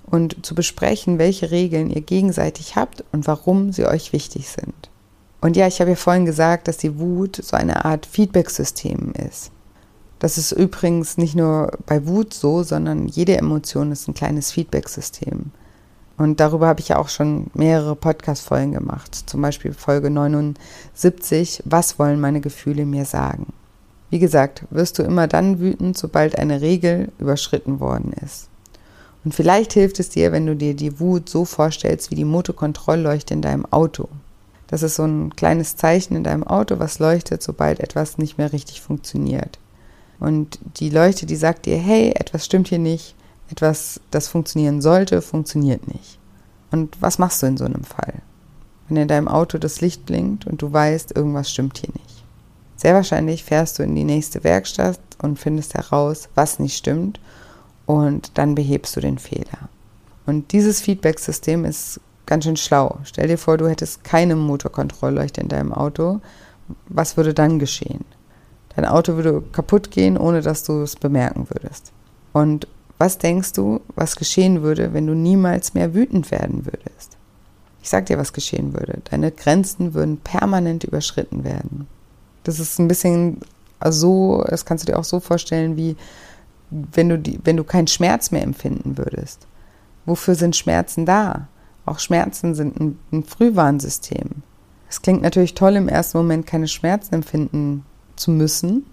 [0.05, 4.91] und zu besprechen, welche Regeln ihr gegenseitig habt und warum sie euch wichtig sind.
[5.45, 9.51] Und ja, ich habe ja vorhin gesagt, dass die Wut so eine Art Feedback-System ist.
[10.19, 15.51] Das ist übrigens nicht nur bei Wut so, sondern jede Emotion ist ein kleines Feedback-System.
[16.17, 19.15] Und darüber habe ich ja auch schon mehrere Podcast-Folgen gemacht.
[19.29, 23.53] Zum Beispiel Folge 79, Was wollen meine Gefühle mir sagen?
[24.09, 28.49] Wie gesagt, wirst du immer dann wütend, sobald eine Regel überschritten worden ist.
[29.27, 33.35] Und vielleicht hilft es dir, wenn du dir die Wut so vorstellst wie die Motorkontrollleuchte
[33.35, 34.09] in deinem Auto.
[34.67, 38.53] Das ist so ein kleines Zeichen in deinem Auto, was leuchtet, sobald etwas nicht mehr
[38.53, 39.59] richtig funktioniert.
[40.21, 43.15] Und die Leuchte, die sagt dir, hey, etwas stimmt hier nicht,
[43.51, 46.19] etwas, das funktionieren sollte, funktioniert nicht.
[46.71, 48.15] Und was machst du in so einem Fall?
[48.89, 52.25] Wenn in deinem Auto das Licht blinkt und du weißt, irgendwas stimmt hier nicht.
[52.77, 57.21] Sehr wahrscheinlich fährst du in die nächste Werkstatt und findest heraus, was nicht stimmt
[57.87, 59.69] und dann behebst du den Fehler.
[60.27, 62.99] Und dieses Feedback-System ist ganz schön schlau.
[63.05, 66.21] Stell dir vor, du hättest keine Motorkontrollleuchte in deinem Auto.
[66.89, 68.05] Was würde dann geschehen?
[68.77, 71.93] Dein Auto würde kaputt gehen, ohne dass du es bemerken würdest.
[72.33, 72.67] Und
[72.99, 77.17] was denkst du, was geschehen würde, wenn du niemals mehr wütend werden würdest?
[77.83, 79.01] Ich sag dir, was geschehen würde.
[79.11, 81.87] Deine Grenzen würden permanent überschritten werden.
[82.45, 83.41] Das ist ein bisschen
[83.85, 85.97] so, das kannst du dir auch so vorstellen, wie
[86.71, 89.47] wenn du, die, wenn du keinen Schmerz mehr empfinden würdest.
[90.07, 91.49] Wofür sind Schmerzen da?
[91.87, 94.31] Auch Schmerzen sind ein, ein Frühwarnsystem.
[94.89, 97.85] Es klingt natürlich toll, im ersten Moment keine Schmerzen empfinden
[98.17, 98.87] zu müssen,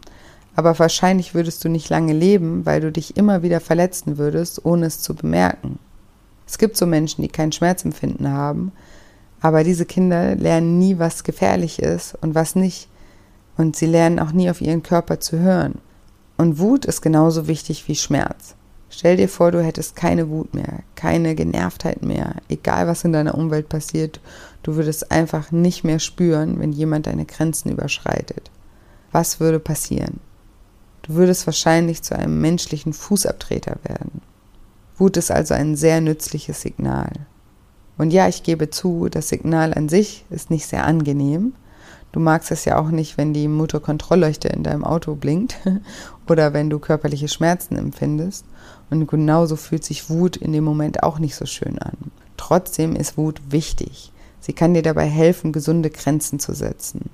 [0.56, 4.88] aber wahrscheinlich würdest du nicht lange leben, weil du dich immer wieder verletzen würdest, ohne
[4.88, 5.80] es zu bemerken.
[6.47, 8.71] Es gibt so Menschen, die kein Schmerzempfinden haben,
[9.39, 12.88] aber diese Kinder lernen nie, was gefährlich ist und was nicht.
[13.58, 15.75] Und sie lernen auch nie auf ihren Körper zu hören.
[16.38, 18.56] Und Wut ist genauso wichtig wie Schmerz.
[18.91, 23.36] Stell dir vor, du hättest keine Wut mehr, keine Genervtheit mehr, egal was in deiner
[23.36, 24.19] Umwelt passiert,
[24.62, 28.51] du würdest einfach nicht mehr spüren, wenn jemand deine Grenzen überschreitet
[29.12, 30.19] was würde passieren?
[31.04, 34.21] Du würdest wahrscheinlich zu einem menschlichen Fußabtreter werden.
[34.97, 37.12] Wut ist also ein sehr nützliches Signal.
[37.97, 41.54] Und ja, ich gebe zu, das Signal an sich ist nicht sehr angenehm.
[42.12, 45.58] Du magst es ja auch nicht, wenn die Motorkontrollleuchte in deinem Auto blinkt
[46.30, 48.45] oder wenn du körperliche Schmerzen empfindest.
[48.91, 51.97] Und genauso fühlt sich Wut in dem Moment auch nicht so schön an.
[52.36, 54.12] Trotzdem ist Wut wichtig.
[54.41, 57.10] Sie kann dir dabei helfen, gesunde Grenzen zu setzen.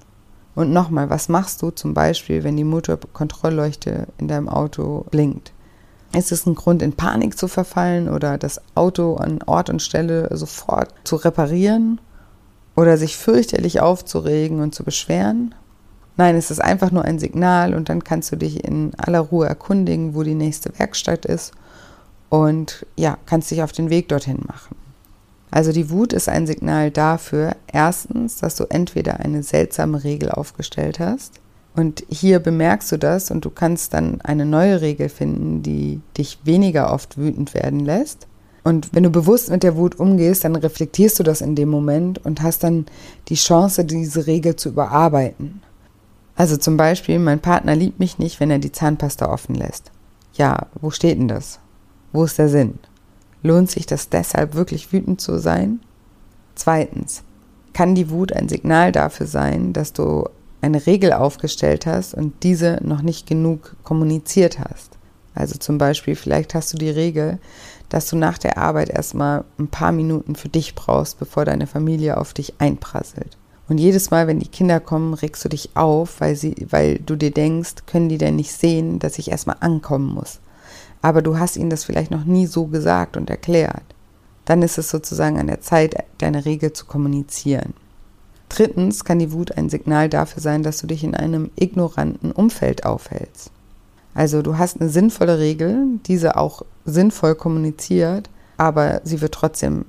[0.55, 5.53] Und nochmal, was machst du zum Beispiel, wenn die Motorkontrollleuchte in deinem Auto blinkt?
[6.15, 10.35] Ist es ein Grund, in Panik zu verfallen oder das Auto an Ort und Stelle
[10.35, 12.01] sofort zu reparieren
[12.75, 15.53] oder sich fürchterlich aufzuregen und zu beschweren?
[16.15, 19.47] Nein, es ist einfach nur ein Signal und dann kannst du dich in aller Ruhe
[19.47, 21.53] erkundigen, wo die nächste Werkstatt ist
[22.29, 24.75] und ja, kannst dich auf den Weg dorthin machen.
[25.49, 30.99] Also die Wut ist ein Signal dafür, erstens, dass du entweder eine seltsame Regel aufgestellt
[30.99, 31.39] hast
[31.77, 36.39] und hier bemerkst du das und du kannst dann eine neue Regel finden, die dich
[36.43, 38.25] weniger oft wütend werden lässt.
[38.63, 42.25] Und wenn du bewusst mit der Wut umgehst, dann reflektierst du das in dem Moment
[42.25, 42.87] und hast dann
[43.29, 45.61] die Chance, diese Regel zu überarbeiten.
[46.35, 49.91] Also zum Beispiel, mein Partner liebt mich nicht, wenn er die Zahnpasta offen lässt.
[50.33, 51.59] Ja, wo steht denn das?
[52.11, 52.79] Wo ist der Sinn?
[53.43, 55.79] Lohnt sich das deshalb wirklich wütend zu sein?
[56.55, 57.23] Zweitens,
[57.73, 60.27] kann die Wut ein Signal dafür sein, dass du
[60.61, 64.97] eine Regel aufgestellt hast und diese noch nicht genug kommuniziert hast?
[65.35, 67.37] Also zum Beispiel, vielleicht hast du die Regel,
[67.89, 72.17] dass du nach der Arbeit erstmal ein paar Minuten für dich brauchst, bevor deine Familie
[72.17, 73.37] auf dich einprasselt.
[73.69, 77.15] Und jedes Mal, wenn die Kinder kommen, regst du dich auf, weil, sie, weil du
[77.15, 80.39] dir denkst, können die denn nicht sehen, dass ich erstmal ankommen muss.
[81.01, 83.83] Aber du hast ihnen das vielleicht noch nie so gesagt und erklärt.
[84.45, 87.73] Dann ist es sozusagen an der Zeit, deine Regel zu kommunizieren.
[88.49, 92.85] Drittens kann die Wut ein Signal dafür sein, dass du dich in einem ignoranten Umfeld
[92.85, 93.51] aufhältst.
[94.13, 99.85] Also du hast eine sinnvolle Regel, diese auch sinnvoll kommuniziert, aber sie wird trotzdem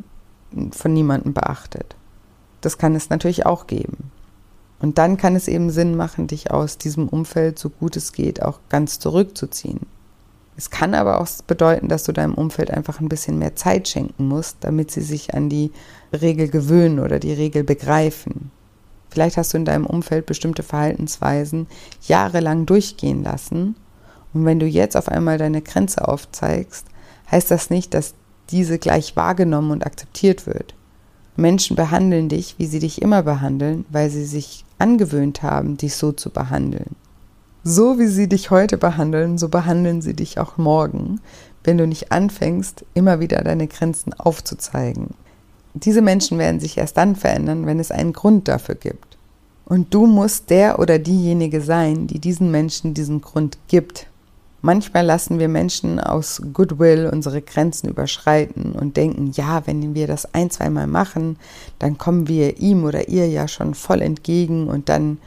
[0.72, 1.96] von niemandem beachtet.
[2.60, 4.10] Das kann es natürlich auch geben.
[4.80, 8.42] Und dann kann es eben Sinn machen, dich aus diesem Umfeld, so gut es geht,
[8.42, 9.80] auch ganz zurückzuziehen.
[10.58, 14.26] Es kann aber auch bedeuten, dass du deinem Umfeld einfach ein bisschen mehr Zeit schenken
[14.26, 15.70] musst, damit sie sich an die
[16.12, 18.50] Regel gewöhnen oder die Regel begreifen.
[19.08, 21.68] Vielleicht hast du in deinem Umfeld bestimmte Verhaltensweisen
[22.08, 23.76] jahrelang durchgehen lassen
[24.34, 26.86] und wenn du jetzt auf einmal deine Grenze aufzeigst,
[27.30, 28.14] heißt das nicht, dass
[28.50, 30.74] diese gleich wahrgenommen und akzeptiert wird.
[31.36, 36.10] Menschen behandeln dich, wie sie dich immer behandeln, weil sie sich angewöhnt haben, dich so
[36.10, 36.96] zu behandeln.
[37.64, 41.20] So wie sie dich heute behandeln, so behandeln sie dich auch morgen,
[41.64, 45.08] wenn du nicht anfängst, immer wieder deine Grenzen aufzuzeigen.
[45.74, 49.16] Diese Menschen werden sich erst dann verändern, wenn es einen Grund dafür gibt.
[49.64, 54.06] Und du musst der oder diejenige sein, die diesen Menschen diesen Grund gibt.
[54.62, 60.34] Manchmal lassen wir Menschen aus Goodwill unsere Grenzen überschreiten und denken, ja, wenn wir das
[60.34, 61.36] ein, zweimal machen,
[61.78, 65.18] dann kommen wir ihm oder ihr ja schon voll entgegen und dann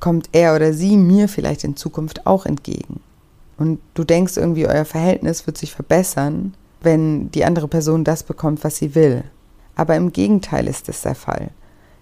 [0.00, 3.00] kommt er oder sie mir vielleicht in Zukunft auch entgegen.
[3.56, 8.62] Und du denkst irgendwie, euer Verhältnis wird sich verbessern, wenn die andere Person das bekommt,
[8.62, 9.24] was sie will.
[9.74, 11.50] Aber im Gegenteil ist es der Fall.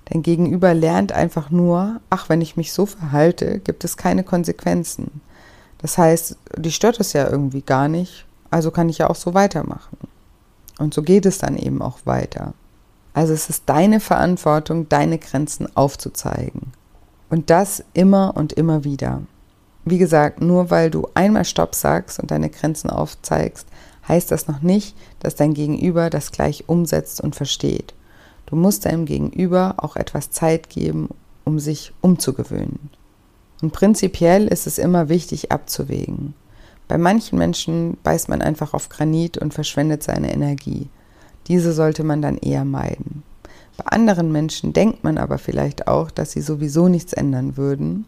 [0.06, 5.20] Dein Gegenüber lernt einfach nur, ach, wenn ich mich so verhalte, gibt es keine Konsequenzen.
[5.78, 9.34] Das heißt, die stört es ja irgendwie gar nicht, also kann ich ja auch so
[9.34, 9.96] weitermachen.
[10.78, 12.54] Und so geht es dann eben auch weiter.
[13.14, 16.72] Also es ist deine Verantwortung, deine Grenzen aufzuzeigen.
[17.28, 19.22] Und das immer und immer wieder.
[19.84, 23.66] Wie gesagt, nur weil du einmal Stopp sagst und deine Grenzen aufzeigst,
[24.08, 27.94] heißt das noch nicht, dass dein Gegenüber das gleich umsetzt und versteht.
[28.46, 31.08] Du musst deinem Gegenüber auch etwas Zeit geben,
[31.44, 32.90] um sich umzugewöhnen.
[33.62, 36.34] Und prinzipiell ist es immer wichtig abzuwägen.
[36.88, 40.88] Bei manchen Menschen beißt man einfach auf Granit und verschwendet seine Energie.
[41.48, 43.22] Diese sollte man dann eher meiden.
[43.76, 48.06] Bei anderen Menschen denkt man aber vielleicht auch, dass sie sowieso nichts ändern würden.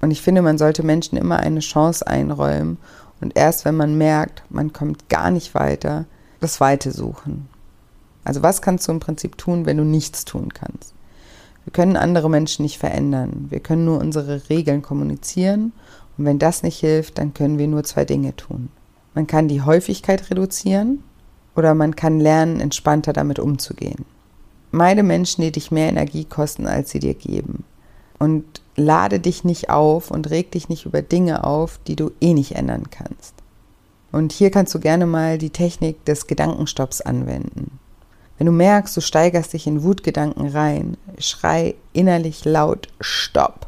[0.00, 2.78] Und ich finde, man sollte Menschen immer eine Chance einräumen
[3.20, 6.04] und erst wenn man merkt, man kommt gar nicht weiter,
[6.40, 7.48] das Weite suchen.
[8.24, 10.92] Also was kannst du im Prinzip tun, wenn du nichts tun kannst?
[11.64, 13.46] Wir können andere Menschen nicht verändern.
[13.48, 15.72] Wir können nur unsere Regeln kommunizieren.
[16.16, 18.68] Und wenn das nicht hilft, dann können wir nur zwei Dinge tun.
[19.14, 21.02] Man kann die Häufigkeit reduzieren
[21.54, 24.04] oder man kann lernen, entspannter damit umzugehen.
[24.70, 27.64] Meide Menschen, die dich mehr Energie kosten, als sie dir geben.
[28.18, 28.44] Und
[28.76, 32.52] lade dich nicht auf und reg dich nicht über Dinge auf, die du eh nicht
[32.52, 33.34] ändern kannst.
[34.12, 37.78] Und hier kannst du gerne mal die Technik des Gedankenstopps anwenden.
[38.38, 43.66] Wenn du merkst, du steigerst dich in Wutgedanken rein, schrei innerlich laut Stopp.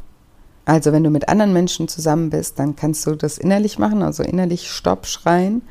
[0.66, 4.22] Also wenn du mit anderen Menschen zusammen bist, dann kannst du das innerlich machen, also
[4.22, 5.62] innerlich Stopp schreien.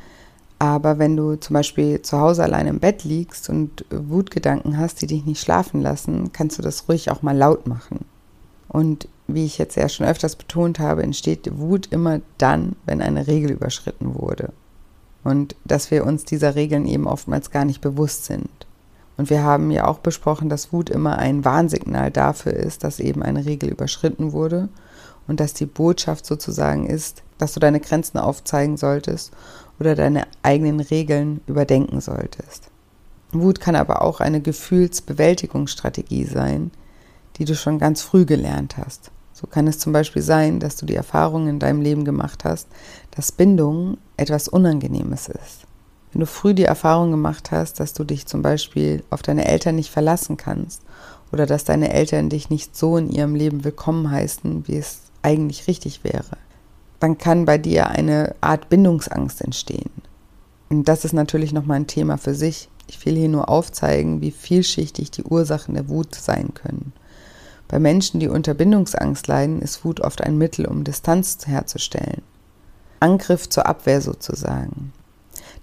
[0.58, 5.06] Aber wenn du zum Beispiel zu Hause allein im Bett liegst und Wutgedanken hast, die
[5.06, 8.04] dich nicht schlafen lassen, kannst du das ruhig auch mal laut machen.
[8.66, 13.26] Und wie ich jetzt ja schon öfters betont habe, entsteht Wut immer dann, wenn eine
[13.26, 14.52] Regel überschritten wurde.
[15.22, 18.48] Und dass wir uns dieser Regeln eben oftmals gar nicht bewusst sind.
[19.16, 23.22] Und wir haben ja auch besprochen, dass Wut immer ein Warnsignal dafür ist, dass eben
[23.22, 24.68] eine Regel überschritten wurde
[25.26, 29.32] und dass die Botschaft sozusagen ist, dass du deine Grenzen aufzeigen solltest
[29.80, 32.70] oder deine eigenen Regeln überdenken solltest.
[33.32, 36.70] Wut kann aber auch eine Gefühlsbewältigungsstrategie sein,
[37.36, 39.10] die du schon ganz früh gelernt hast.
[39.32, 42.66] So kann es zum Beispiel sein, dass du die Erfahrung in deinem Leben gemacht hast,
[43.12, 45.66] dass Bindung etwas Unangenehmes ist.
[46.12, 49.76] Wenn du früh die Erfahrung gemacht hast, dass du dich zum Beispiel auf deine Eltern
[49.76, 50.82] nicht verlassen kannst
[51.30, 55.68] oder dass deine Eltern dich nicht so in ihrem Leben willkommen heißen, wie es eigentlich
[55.68, 56.36] richtig wäre,
[57.00, 59.90] dann kann bei dir eine Art Bindungsangst entstehen.
[60.68, 62.68] Und das ist natürlich nochmal ein Thema für sich.
[62.88, 66.92] Ich will hier nur aufzeigen, wie vielschichtig die Ursachen der Wut sein können.
[67.68, 72.22] Bei Menschen, die unter Bindungsangst leiden, ist Wut oft ein Mittel, um Distanz herzustellen.
[73.00, 74.92] Angriff zur Abwehr sozusagen.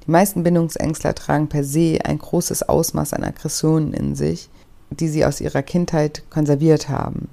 [0.05, 4.49] Die meisten Bindungsängstler tragen per se ein großes Ausmaß an Aggressionen in sich,
[4.91, 7.27] die sie aus ihrer Kindheit konserviert haben.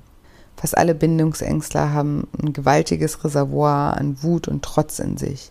[0.63, 5.51] Fast alle Bindungsängstler haben ein gewaltiges Reservoir an Wut und Trotz in sich.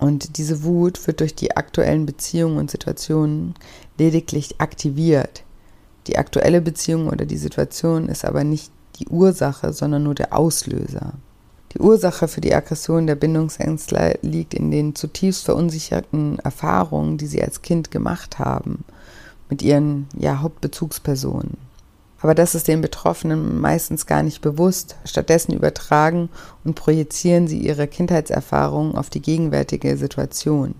[0.00, 3.54] Und diese Wut wird durch die aktuellen Beziehungen und Situationen
[3.96, 5.44] lediglich aktiviert.
[6.08, 11.12] Die aktuelle Beziehung oder die Situation ist aber nicht die Ursache, sondern nur der Auslöser.
[11.72, 17.40] Die Ursache für die Aggression der Bindungsängstler liegt in den zutiefst verunsicherten Erfahrungen, die sie
[17.40, 18.82] als Kind gemacht haben
[19.48, 21.69] mit ihren ja, Hauptbezugspersonen.
[22.22, 24.96] Aber das ist den Betroffenen meistens gar nicht bewusst.
[25.04, 26.28] Stattdessen übertragen
[26.64, 30.74] und projizieren sie ihre Kindheitserfahrungen auf die gegenwärtige Situation.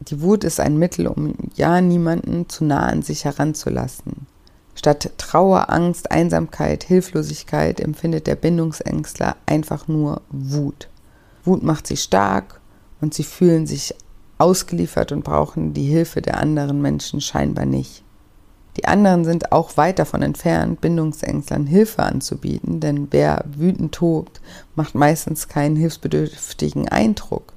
[0.00, 4.26] Die Wut ist ein Mittel, um ja niemanden zu nah an sich heranzulassen.
[4.74, 10.88] Statt Trauer, Angst, Einsamkeit, Hilflosigkeit empfindet der Bindungsängstler einfach nur Wut.
[11.44, 12.60] Wut macht sie stark
[13.00, 13.94] und sie fühlen sich
[14.38, 18.04] ausgeliefert und brauchen die Hilfe der anderen Menschen scheinbar nicht.
[18.78, 24.40] Die anderen sind auch weit davon entfernt, Bindungsängstlern Hilfe anzubieten, denn wer wütend tobt,
[24.76, 27.54] macht meistens keinen hilfsbedürftigen Eindruck.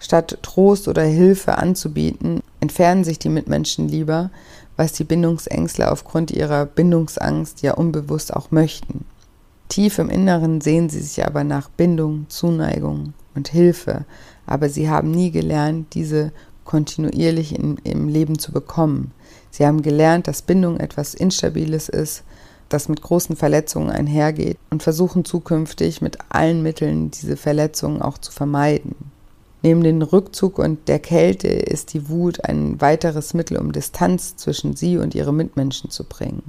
[0.00, 4.30] Statt Trost oder Hilfe anzubieten, entfernen sich die Mitmenschen lieber,
[4.76, 9.04] was die Bindungsängstler aufgrund ihrer Bindungsangst ja unbewusst auch möchten.
[9.68, 14.06] Tief im Inneren sehen sie sich aber nach Bindung, Zuneigung und Hilfe,
[14.44, 16.32] aber sie haben nie gelernt, diese
[16.64, 19.12] kontinuierlich in, im Leben zu bekommen.
[19.50, 22.22] Sie haben gelernt, dass Bindung etwas Instabiles ist,
[22.68, 28.30] das mit großen Verletzungen einhergeht und versuchen zukünftig mit allen Mitteln diese Verletzungen auch zu
[28.30, 28.94] vermeiden.
[29.62, 34.76] Neben dem Rückzug und der Kälte ist die Wut ein weiteres Mittel, um Distanz zwischen
[34.76, 36.42] sie und ihre Mitmenschen zu bringen.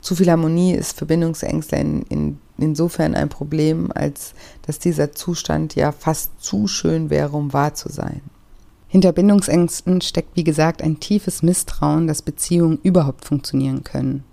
[0.00, 5.92] Zu viel Harmonie ist Verbindungsängstler in, in, insofern ein Problem, als dass dieser Zustand ja
[5.92, 8.22] fast zu schön wäre, um wahr zu sein.
[8.88, 14.24] Hinter Bindungsängsten steckt, wie gesagt, ein tiefes Misstrauen, dass Beziehungen überhaupt funktionieren können.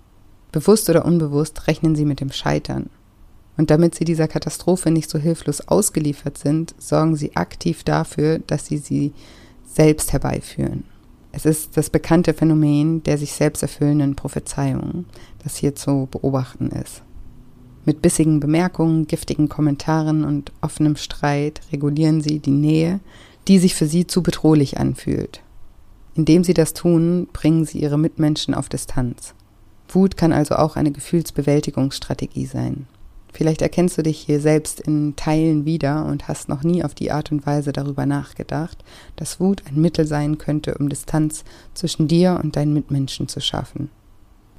[0.52, 2.88] Bewusst oder unbewusst rechnen sie mit dem Scheitern.
[3.56, 8.66] Und damit sie dieser Katastrophe nicht so hilflos ausgeliefert sind, sorgen sie aktiv dafür, dass
[8.66, 9.12] sie sie
[9.64, 10.84] selbst herbeiführen.
[11.32, 15.06] Es ist das bekannte Phänomen der sich selbst erfüllenden Prophezeiungen,
[15.42, 17.02] das hier zu beobachten ist.
[17.84, 23.00] Mit bissigen Bemerkungen, giftigen Kommentaren und offenem Streit regulieren sie die Nähe,
[23.48, 25.40] die sich für sie zu bedrohlich anfühlt.
[26.14, 29.34] Indem sie das tun, bringen sie ihre Mitmenschen auf Distanz.
[29.88, 32.86] Wut kann also auch eine Gefühlsbewältigungsstrategie sein.
[33.32, 37.10] Vielleicht erkennst du dich hier selbst in Teilen wieder und hast noch nie auf die
[37.10, 38.84] Art und Weise darüber nachgedacht,
[39.16, 41.42] dass Wut ein Mittel sein könnte, um Distanz
[41.74, 43.90] zwischen dir und deinen Mitmenschen zu schaffen.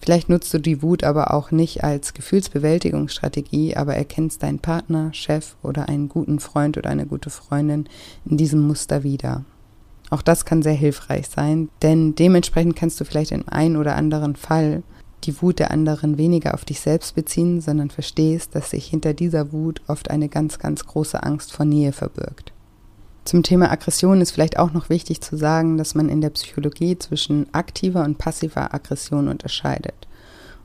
[0.05, 5.55] Vielleicht nutzt du die Wut aber auch nicht als Gefühlsbewältigungsstrategie, aber erkennst deinen Partner, Chef
[5.63, 7.89] oder einen guten Freund oder eine gute Freundin
[8.29, 9.45] in diesem Muster wieder.
[10.11, 14.35] Auch das kann sehr hilfreich sein, denn dementsprechend kannst du vielleicht in einem oder anderen
[14.35, 14.83] Fall
[15.23, 19.51] die Wut der anderen weniger auf dich selbst beziehen, sondern verstehst, dass sich hinter dieser
[19.53, 22.53] Wut oft eine ganz, ganz große Angst vor Nähe verbirgt.
[23.25, 26.97] Zum Thema Aggression ist vielleicht auch noch wichtig zu sagen, dass man in der Psychologie
[26.99, 29.95] zwischen aktiver und passiver Aggression unterscheidet.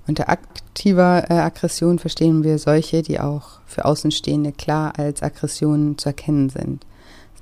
[0.06, 6.10] Unter aktiver äh, Aggression verstehen wir solche, die auch für Außenstehende klar als Aggressionen zu
[6.10, 6.84] erkennen sind.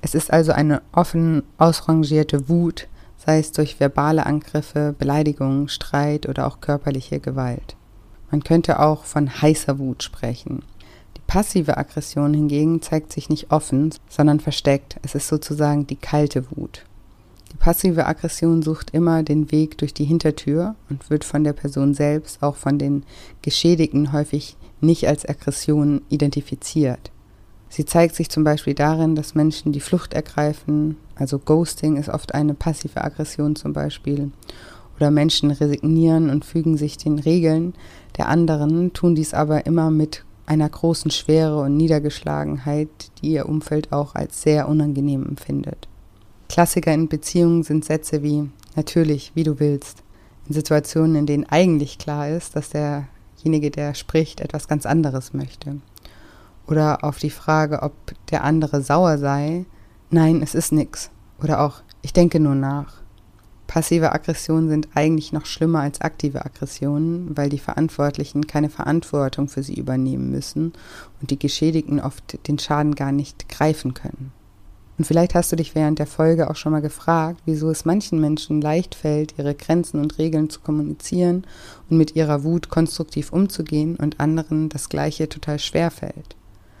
[0.01, 6.47] Es ist also eine offen ausrangierte Wut, sei es durch verbale Angriffe, Beleidigungen, Streit oder
[6.47, 7.75] auch körperliche Gewalt.
[8.31, 10.63] Man könnte auch von heißer Wut sprechen.
[11.29, 14.99] Passive Aggression hingegen zeigt sich nicht offen, sondern versteckt.
[15.03, 16.85] Es ist sozusagen die kalte Wut.
[17.51, 21.93] Die passive Aggression sucht immer den Weg durch die Hintertür und wird von der Person
[21.93, 23.03] selbst, auch von den
[23.43, 27.11] Geschädigten, häufig nicht als Aggression identifiziert.
[27.69, 32.33] Sie zeigt sich zum Beispiel darin, dass Menschen die Flucht ergreifen, also Ghosting ist oft
[32.33, 34.31] eine passive Aggression zum Beispiel,
[34.95, 37.75] oder Menschen resignieren und fügen sich den Regeln
[38.17, 42.89] der anderen, tun dies aber immer mit einer großen Schwere und Niedergeschlagenheit,
[43.21, 45.87] die ihr Umfeld auch als sehr unangenehm empfindet.
[46.49, 50.03] Klassiker in Beziehungen sind Sätze wie natürlich, wie du willst.
[50.47, 55.77] In Situationen, in denen eigentlich klar ist, dass derjenige, der spricht, etwas ganz anderes möchte.
[56.67, 57.93] Oder auf die Frage, ob
[58.31, 59.65] der andere sauer sei,
[60.09, 61.11] nein, es ist nix.
[61.43, 62.98] Oder auch, ich denke nur nach.
[63.69, 69.61] Passive Aggressionen sind eigentlich noch schlimmer als aktive Aggressionen, weil die Verantwortlichen keine Verantwortung für
[69.61, 70.73] sie übernehmen müssen
[71.21, 74.31] und die Geschädigten oft den Schaden gar nicht greifen können.
[74.97, 78.19] Und vielleicht hast du dich während der Folge auch schon mal gefragt, wieso es manchen
[78.19, 81.45] Menschen leicht fällt, ihre Grenzen und Regeln zu kommunizieren
[81.91, 86.35] und mit ihrer Wut konstruktiv umzugehen und anderen das gleiche total schwer fällt.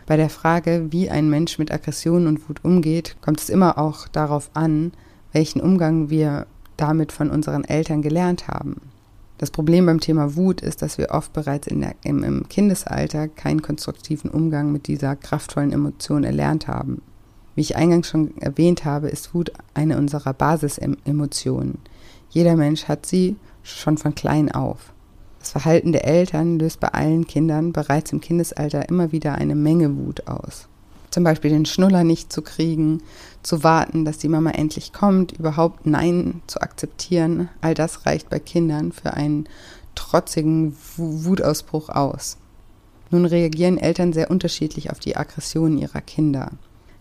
[0.07, 4.07] Bei der Frage, wie ein Mensch mit Aggression und Wut umgeht, kommt es immer auch
[4.07, 4.91] darauf an,
[5.33, 6.47] welchen Umgang wir
[6.81, 8.81] damit von unseren Eltern gelernt haben.
[9.37, 13.61] Das Problem beim Thema Wut ist, dass wir oft bereits der, im, im Kindesalter keinen
[13.61, 17.01] konstruktiven Umgang mit dieser kraftvollen Emotion erlernt haben.
[17.55, 21.79] Wie ich eingangs schon erwähnt habe, ist Wut eine unserer Basisemotionen.
[22.29, 24.93] Jeder Mensch hat sie schon von klein auf.
[25.39, 29.97] Das Verhalten der Eltern löst bei allen Kindern bereits im Kindesalter immer wieder eine Menge
[29.97, 30.68] Wut aus.
[31.11, 33.01] Zum Beispiel den Schnuller nicht zu kriegen,
[33.41, 38.39] zu warten, dass die Mama endlich kommt, überhaupt Nein zu akzeptieren, all das reicht bei
[38.39, 39.47] Kindern für einen
[39.95, 42.37] trotzigen Wutausbruch aus.
[43.11, 46.51] Nun reagieren Eltern sehr unterschiedlich auf die Aggressionen ihrer Kinder.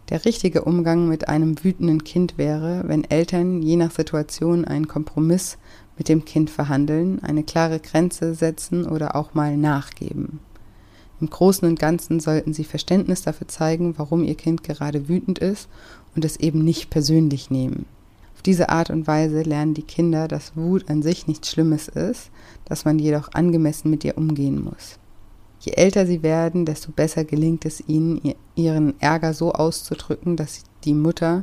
[0.09, 5.59] Der richtige Umgang mit einem wütenden Kind wäre, wenn Eltern je nach Situation einen Kompromiss
[5.99, 10.41] mit dem Kind verhandeln, eine klare Grenze setzen oder auch mal nachgeben.
[11.21, 15.69] Im Großen und Ganzen sollten sie Verständnis dafür zeigen, warum ihr Kind gerade wütend ist
[16.15, 17.87] und es eben nicht persönlich nehmen.
[18.35, 22.31] Auf diese Art und Weise lernen die Kinder, dass Wut an sich nichts Schlimmes ist,
[22.67, 24.99] dass man jedoch angemessen mit ihr umgehen muss.
[25.59, 30.95] Je älter sie werden, desto besser gelingt es ihnen, ihren Ärger so auszudrücken, dass die
[30.95, 31.43] Mutter,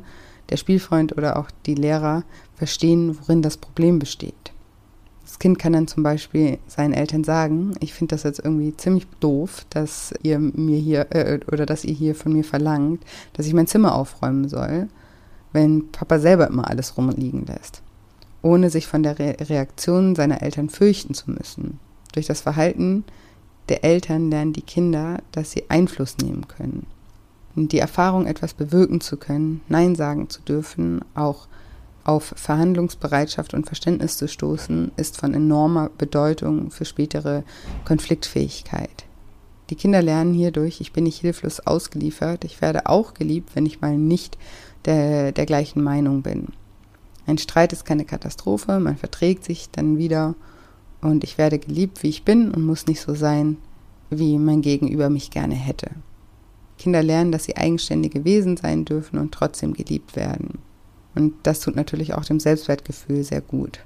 [0.50, 2.24] der Spielfreund oder auch die Lehrer
[2.56, 4.54] verstehen, worin das Problem besteht.
[5.36, 9.06] Das Kind kann dann zum Beispiel seinen Eltern sagen, ich finde das jetzt irgendwie ziemlich
[9.20, 13.54] doof, dass ihr mir hier äh, oder dass ihr hier von mir verlangt, dass ich
[13.54, 14.88] mein Zimmer aufräumen soll,
[15.52, 17.82] wenn Papa selber immer alles rumliegen lässt,
[18.44, 21.82] ohne sich von der Re Reaktion seiner Eltern fürchten zu müssen.
[22.14, 23.04] Durch das Verhalten
[23.68, 26.88] der Eltern lernen die Kinder, dass sie Einfluss nehmen können.
[27.58, 31.50] Und die Erfahrung, etwas bewirken zu können, Nein sagen zu dürfen, auch
[32.06, 37.44] auf Verhandlungsbereitschaft und Verständnis zu stoßen, ist von enormer Bedeutung für spätere
[37.84, 39.06] Konfliktfähigkeit.
[39.70, 43.82] Die Kinder lernen hierdurch, ich bin nicht hilflos ausgeliefert, ich werde auch geliebt, wenn ich
[43.82, 44.38] mal nicht
[44.86, 46.50] der, der gleichen Meinung bin.
[47.26, 50.36] Ein Streit ist keine Katastrophe, man verträgt sich dann wieder
[51.02, 53.58] und ich werde geliebt, wie ich bin und muss nicht so sein,
[54.12, 55.90] wie mein Gegenüber mich gerne hätte.
[56.78, 60.60] Kinder lernen, dass sie eigenständige Wesen sein dürfen und trotzdem geliebt werden.
[61.16, 63.80] Und das tut natürlich auch dem Selbstwertgefühl sehr gut.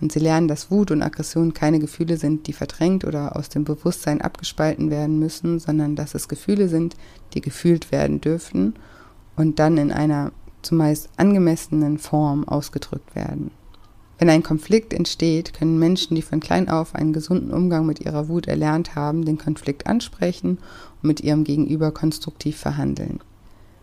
[0.00, 3.64] Und sie lernen, dass Wut und Aggression keine Gefühle sind, die verdrängt oder aus dem
[3.64, 6.96] Bewusstsein abgespalten werden müssen, sondern dass es Gefühle sind,
[7.34, 8.74] die gefühlt werden dürfen
[9.36, 10.32] und dann in einer
[10.62, 13.50] zumeist angemessenen Form ausgedrückt werden.
[14.18, 18.28] Wenn ein Konflikt entsteht, können Menschen, die von klein auf einen gesunden Umgang mit ihrer
[18.28, 20.58] Wut erlernt haben, den Konflikt ansprechen
[21.02, 23.20] und mit ihrem Gegenüber konstruktiv verhandeln.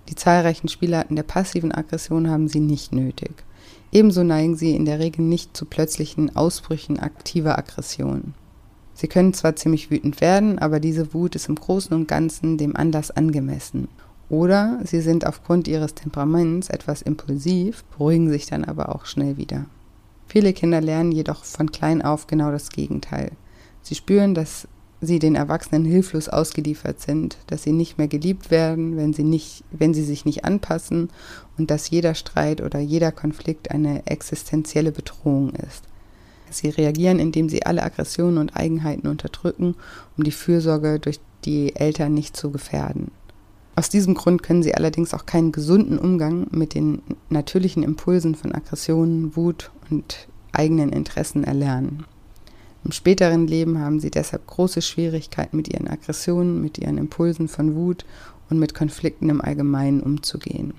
[0.10, 3.32] Die zahlreichen Spielarten der passiven Aggression haben sie nicht nötig.
[3.92, 8.34] Ebenso neigen sie in der Regel nicht zu plötzlichen Ausbrüchen aktiver Aggression.
[8.96, 12.76] Sie können zwar ziemlich wütend werden, aber diese Wut ist im Großen und Ganzen dem
[12.76, 13.88] Anlass angemessen.
[14.30, 19.66] Oder sie sind aufgrund ihres Temperaments etwas impulsiv, beruhigen sich dann aber auch schnell wieder.
[20.28, 23.32] Viele Kinder lernen jedoch von klein auf genau das Gegenteil.
[23.82, 24.68] Sie spüren, dass
[25.02, 29.64] sie den Erwachsenen hilflos ausgeliefert sind, dass sie nicht mehr geliebt werden, wenn sie, nicht,
[29.72, 31.10] wenn sie sich nicht anpassen
[31.58, 35.84] und dass jeder Streit oder jeder Konflikt eine existenzielle Bedrohung ist.
[36.50, 39.76] Sie reagieren, indem sie alle Aggressionen und Eigenheiten unterdrücken,
[40.18, 43.12] um die Fürsorge durch die Eltern nicht zu gefährden.
[43.76, 48.54] Aus diesem Grund können sie allerdings auch keinen gesunden Umgang mit den natürlichen Impulsen von
[48.54, 52.06] Aggressionen, Wut und eigenen Interessen erlernen.
[52.86, 57.76] Im späteren Leben haben sie deshalb große Schwierigkeiten mit ihren Aggressionen, mit ihren Impulsen von
[57.76, 58.06] Wut
[58.50, 60.74] und mit Konflikten im Allgemeinen umzugehen.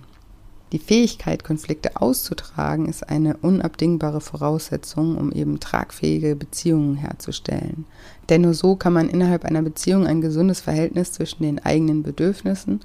[0.72, 7.86] Die Fähigkeit, Konflikte auszutragen, ist eine unabdingbare Voraussetzung, um eben tragfähige Beziehungen herzustellen.
[8.28, 12.80] Denn nur so kann man innerhalb einer Beziehung ein gesundes Verhältnis zwischen den eigenen Bedürfnissen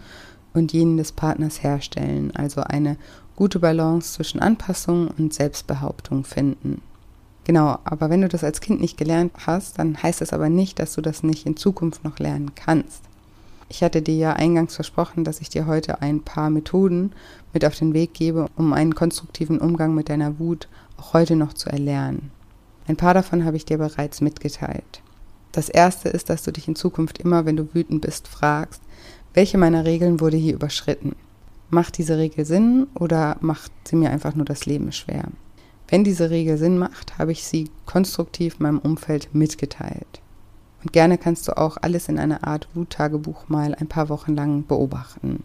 [0.53, 2.97] und jenen des Partners herstellen, also eine
[3.35, 6.81] gute Balance zwischen Anpassung und Selbstbehauptung finden.
[7.45, 10.79] Genau, aber wenn du das als Kind nicht gelernt hast, dann heißt das aber nicht,
[10.79, 13.03] dass du das nicht in Zukunft noch lernen kannst.
[13.69, 17.13] Ich hatte dir ja eingangs versprochen, dass ich dir heute ein paar Methoden
[17.53, 20.67] mit auf den Weg gebe, um einen konstruktiven Umgang mit deiner Wut
[20.97, 22.31] auch heute noch zu erlernen.
[22.87, 25.01] Ein paar davon habe ich dir bereits mitgeteilt.
[25.51, 28.81] Das erste ist, dass du dich in Zukunft immer, wenn du wütend bist, fragst,
[29.33, 31.15] welche meiner Regeln wurde hier überschritten?
[31.69, 35.25] Macht diese Regel Sinn oder macht sie mir einfach nur das Leben schwer?
[35.87, 40.21] Wenn diese Regel Sinn macht, habe ich sie konstruktiv meinem Umfeld mitgeteilt.
[40.83, 44.65] Und gerne kannst du auch alles in einer Art Wuttagebuch mal ein paar Wochen lang
[44.67, 45.43] beobachten.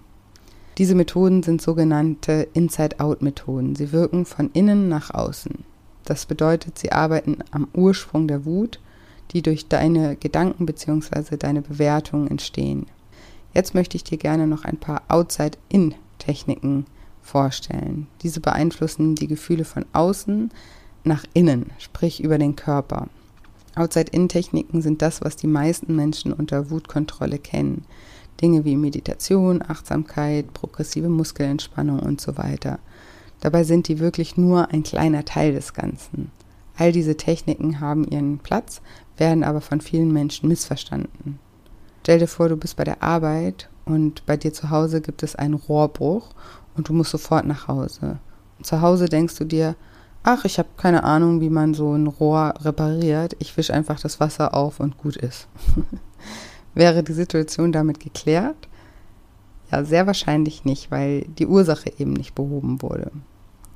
[0.78, 3.74] Diese Methoden sind sogenannte Inside-Out-Methoden.
[3.74, 5.64] Sie wirken von innen nach außen.
[6.05, 8.80] Das bedeutet, sie arbeiten am Ursprung der Wut,
[9.32, 11.36] die durch deine Gedanken bzw.
[11.36, 12.86] deine Bewertungen entstehen.
[13.53, 16.86] Jetzt möchte ich dir gerne noch ein paar Outside-In-Techniken
[17.23, 18.07] vorstellen.
[18.23, 20.51] Diese beeinflussen die Gefühle von außen
[21.05, 23.09] nach innen, sprich über den Körper.
[23.77, 27.85] Outside-In-Techniken sind das, was die meisten Menschen unter Wutkontrolle kennen.
[28.41, 32.79] Dinge wie Meditation, Achtsamkeit, progressive Muskelentspannung und so weiter.
[33.41, 36.31] Dabei sind die wirklich nur ein kleiner Teil des Ganzen.
[36.77, 38.81] All diese Techniken haben ihren Platz,
[39.16, 41.39] werden aber von vielen Menschen missverstanden.
[42.03, 45.37] Stell dir vor, du bist bei der Arbeit und bei dir zu Hause gibt es
[45.37, 46.31] einen Rohrbruch
[46.77, 48.18] und du musst sofort nach Hause.
[48.59, 49.77] Und zu Hause denkst du dir,
[50.23, 53.37] ach, ich habe keine Ahnung, wie man so ein Rohr repariert.
[53.39, 55.49] Ich wische einfach das Wasser auf und gut ist.
[56.75, 58.68] Wäre die Situation damit geklärt?
[59.71, 63.11] Ja, sehr wahrscheinlich nicht, weil die Ursache eben nicht behoben wurde.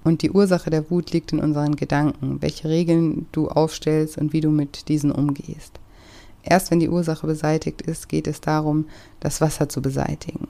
[0.02, 4.40] Und die Ursache der Wut liegt in unseren Gedanken, welche Regeln du aufstellst und wie
[4.40, 5.80] du mit diesen umgehst.
[6.42, 8.86] Erst wenn die Ursache beseitigt ist, geht es darum,
[9.20, 10.46] das Wasser zu beseitigen.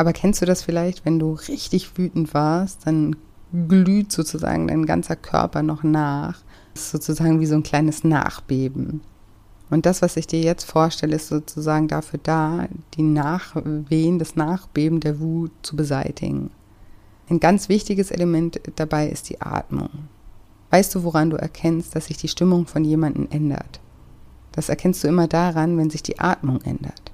[0.00, 3.16] Aber kennst du das vielleicht, wenn du richtig wütend warst, dann
[3.68, 6.40] glüht sozusagen dein ganzer Körper noch nach.
[6.72, 9.02] Das ist sozusagen wie so ein kleines Nachbeben.
[9.68, 15.00] Und das, was ich dir jetzt vorstelle, ist sozusagen dafür da, die Nachwehen, das Nachbeben
[15.00, 16.50] der Wut zu beseitigen.
[17.28, 19.90] Ein ganz wichtiges Element dabei ist die Atmung.
[20.70, 23.80] Weißt du, woran du erkennst, dass sich die Stimmung von jemandem ändert?
[24.52, 27.09] Das erkennst du immer daran, wenn sich die Atmung ändert.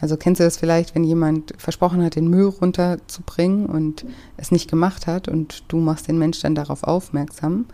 [0.00, 4.04] Also kennst du das vielleicht, wenn jemand versprochen hat, den Müll runterzubringen und
[4.36, 7.66] es nicht gemacht hat und du machst den Mensch dann darauf aufmerksam.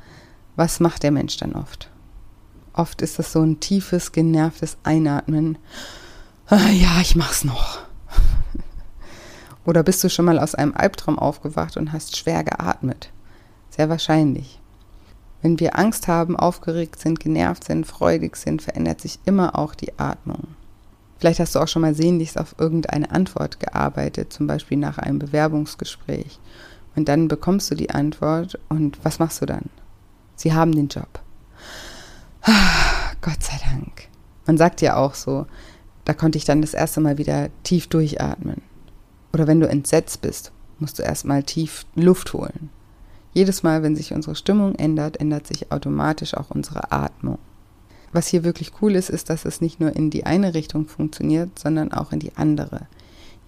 [0.54, 1.90] Was macht der Mensch dann oft?
[2.74, 5.58] Oft ist das so ein tiefes, genervtes Einatmen.
[6.46, 7.80] Ah, ja, ich mach's noch.
[9.64, 13.10] Oder bist du schon mal aus einem Albtraum aufgewacht und hast schwer geatmet?
[13.70, 14.60] Sehr wahrscheinlich.
[15.40, 19.98] Wenn wir Angst haben, aufgeregt sind, genervt sind, freudig sind, verändert sich immer auch die
[19.98, 20.54] Atmung.
[21.22, 25.20] Vielleicht hast du auch schon mal sehnlichst auf irgendeine Antwort gearbeitet, zum Beispiel nach einem
[25.20, 26.40] Bewerbungsgespräch.
[26.96, 29.70] Und dann bekommst du die Antwort und was machst du dann?
[30.34, 31.20] Sie haben den Job.
[33.20, 34.08] Gott sei Dank.
[34.46, 35.46] Man sagt ja auch so,
[36.06, 38.60] da konnte ich dann das erste Mal wieder tief durchatmen.
[39.32, 40.50] Oder wenn du entsetzt bist,
[40.80, 42.68] musst du erstmal tief Luft holen.
[43.32, 47.38] Jedes Mal, wenn sich unsere Stimmung ändert, ändert sich automatisch auch unsere Atmung.
[48.12, 51.58] Was hier wirklich cool ist, ist, dass es nicht nur in die eine Richtung funktioniert,
[51.58, 52.86] sondern auch in die andere.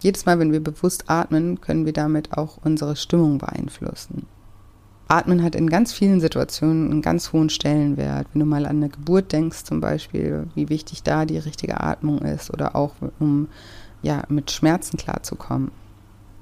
[0.00, 4.26] Jedes Mal, wenn wir bewusst atmen, können wir damit auch unsere Stimmung beeinflussen.
[5.06, 8.26] Atmen hat in ganz vielen Situationen einen ganz hohen Stellenwert.
[8.32, 12.20] Wenn du mal an eine Geburt denkst, zum Beispiel, wie wichtig da die richtige Atmung
[12.20, 13.48] ist oder auch um
[14.02, 15.70] ja, mit Schmerzen klarzukommen.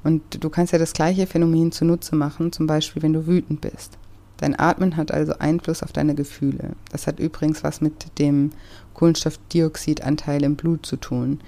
[0.04, 3.98] Und du kannst ja das gleiche Phänomen zunutze machen, zum Beispiel wenn du wütend bist.
[4.42, 6.70] Dein Atmen hat also Einfluss auf deine Gefühle.
[6.90, 8.50] Das hat übrigens was mit dem
[8.92, 11.38] Kohlenstoffdioxidanteil im Blut zu tun.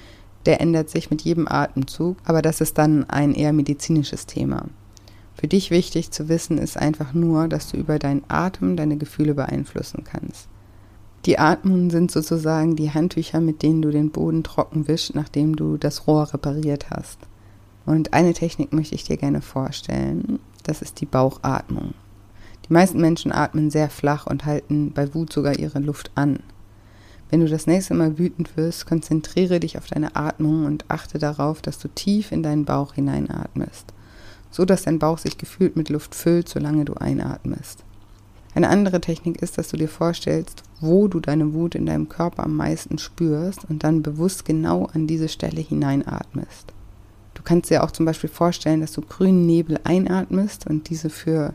[0.47, 4.67] Der ändert sich mit jedem Atemzug, aber das ist dann ein eher medizinisches Thema.
[5.35, 9.35] Für dich wichtig zu wissen ist einfach nur, dass du über deinen Atem deine Gefühle
[9.35, 10.47] beeinflussen kannst.
[11.27, 15.79] Die Atmungen sind sozusagen die Handtücher, mit denen du den Boden trocken wischst, nachdem du
[15.79, 17.19] das Rohr repariert hast.
[17.87, 20.39] Und eine Technik möchte ich dir gerne vorstellen.
[20.63, 21.95] Das ist die Bauchatmung.
[22.69, 26.41] Die meisten Menschen atmen sehr flach und halten bei Wut sogar ihre Luft an.
[27.31, 31.61] Wenn du das nächste Mal wütend wirst, konzentriere dich auf deine Atmung und achte darauf,
[31.61, 33.93] dass du tief in deinen Bauch hineinatmest,
[34.51, 37.85] so dass dein Bauch sich gefühlt mit Luft füllt, solange du einatmest.
[38.55, 42.45] Eine andere Technik ist, dass du dir vorstellst, wo du deine Wut in deinem Körper
[42.45, 46.73] am meisten spürst und dann bewusst genau an diese Stelle hineinatmest.
[47.35, 51.53] Du kannst dir auch zum Beispiel vorstellen, dass du grünen Nebel einatmest und diese für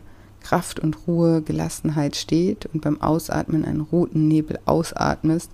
[0.50, 5.48] Kraft und Ruhe, Gelassenheit steht und beim Ausatmen einen roten Nebel ausatmest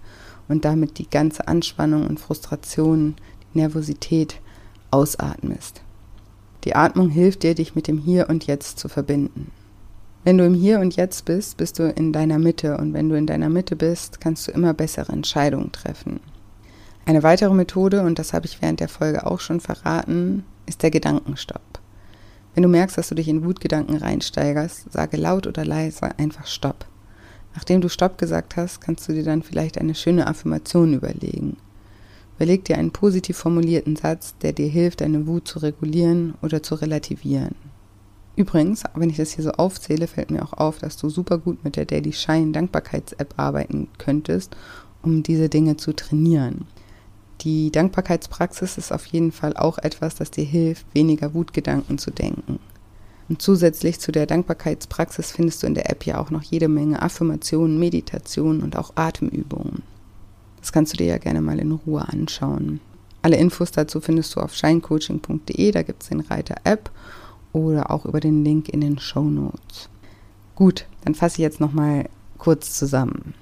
[0.49, 4.41] und damit die ganze Anspannung und Frustration, die Nervosität
[4.91, 5.83] ausatmest.
[6.65, 9.51] Die Atmung hilft dir, dich mit dem Hier und Jetzt zu verbinden.
[10.25, 13.19] Wenn du im Hier und Jetzt bist, bist du in deiner Mitte und wenn du
[13.19, 16.21] in deiner Mitte bist, kannst du immer bessere Entscheidungen treffen.
[17.05, 20.91] Eine weitere Methode, und das habe ich während der Folge auch schon verraten, ist der
[20.91, 21.76] Gedankenstopp.
[22.57, 26.87] Wenn du merkst, dass du dich in Wutgedanken reinsteigerst, sage laut oder leise einfach Stopp.
[27.55, 31.59] Nachdem du Stopp gesagt hast, kannst du dir dann vielleicht eine schöne Affirmation überlegen.
[32.37, 36.77] Überleg dir einen positiv formulierten Satz, der dir hilft, deine Wut zu regulieren oder zu
[36.77, 37.57] relativieren.
[38.37, 41.63] Übrigens, wenn ich das hier so aufzähle, fällt mir auch auf, dass du super gut
[41.63, 44.57] mit der Daily Shine Dankbarkeits-App arbeiten könntest,
[45.03, 46.65] um diese Dinge zu trainieren.
[47.43, 52.59] Die Dankbarkeitspraxis ist auf jeden Fall auch etwas, das dir hilft, weniger Wutgedanken zu denken.
[53.29, 57.03] Und zusätzlich zu der Dankbarkeitspraxis findest du in der App ja auch noch jede Menge
[57.03, 59.83] Affirmationen, Meditationen und auch Atemübungen.
[60.61, 62.81] Das kannst du dir ja gerne mal in Ruhe anschauen.
[63.23, 66.91] Alle Infos dazu findest du auf shinecoaching.de, da gibt es den Reiter App
[67.53, 69.89] oder auch über den Link in den Show Notes.
[70.55, 72.09] Gut, dann fasse ich jetzt nochmal
[72.39, 73.35] kurz zusammen.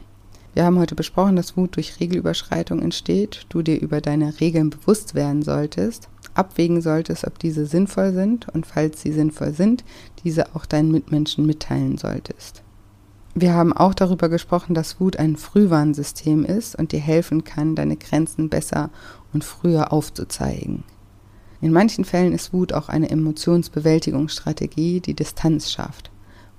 [0.55, 5.17] Wir haben heute besprochen, dass Wut durch Regelüberschreitung entsteht, du dir über deine Regeln bewusst
[5.17, 9.85] werden solltest, abwägen solltest, ob diese sinnvoll sind und falls sie sinnvoll sind,
[10.23, 12.63] diese auch deinen Mitmenschen mitteilen solltest.
[13.35, 17.97] Wir haben auch darüber gesprochen, dass Wut ein Frühwarnsystem ist und dir helfen kann, deine
[17.97, 18.91] Grenzen besser
[19.33, 20.85] und früher aufzuzeigen.
[21.61, 26.13] In manchen Fällen ist Wut auch eine Emotionsbewältigungsstrategie, die Distanz schafft.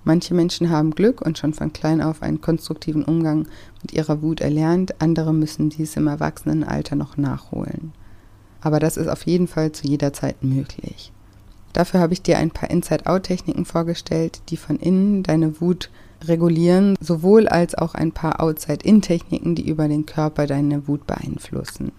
[0.08, 3.48] Manche Menschen haben Glück und schon von klein auf einen konstruktiven Umgang
[3.86, 7.94] mit ihrer Wut erlernt, andere müssen dies im Erwachsenenalter noch nachholen.
[8.60, 11.12] Aber das ist auf jeden Fall zu jeder Zeit möglich.
[11.72, 15.92] Dafür habe ich dir ein paar Inside-Out-Techniken vorgestellt, die von innen deine Wut
[16.24, 21.92] regulieren, sowohl als auch ein paar Outside-In-Techniken, die über den Körper deine Wut beeinflussen.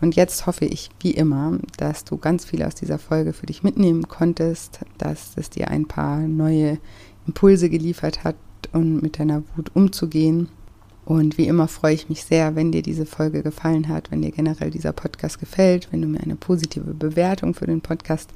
[0.00, 3.62] Und jetzt hoffe ich, wie immer, dass du ganz viel aus dieser Folge für dich
[3.62, 6.78] mitnehmen konntest, dass es dir ein paar neue
[7.28, 8.34] Impulse geliefert hat,
[8.72, 10.48] um mit deiner Wut umzugehen.
[11.06, 14.32] Und wie immer freue ich mich sehr, wenn dir diese Folge gefallen hat, wenn dir
[14.32, 18.30] generell dieser Podcast gefällt, wenn du mir eine positive Bewertung für den Podcast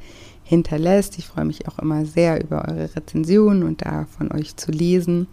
[0.45, 1.19] hinterlässt.
[1.19, 5.27] Ich freue mich auch immer sehr über eure Rezensionen und da von euch zu lesen.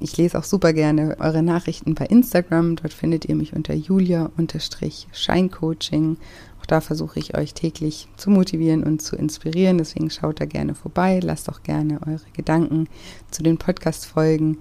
[0.00, 2.74] Ich lese auch super gerne eure Nachrichten bei Instagram.
[2.74, 6.16] Dort findet ihr mich unter julia-scheincoaching.
[6.60, 9.78] Auch da versuche ich euch täglich zu motivieren und zu inspirieren.
[9.78, 11.20] Deswegen schaut da gerne vorbei.
[11.22, 12.88] Lasst auch gerne eure Gedanken
[13.30, 14.58] zu den Podcast-Folgen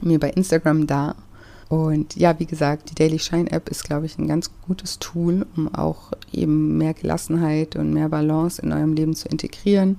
[0.00, 1.16] mir bei Instagram da.
[1.68, 5.46] Und ja, wie gesagt, die Daily Shine App ist, glaube ich, ein ganz gutes Tool,
[5.56, 9.96] um auch eben mehr Gelassenheit und mehr Balance in eurem Leben zu integrieren.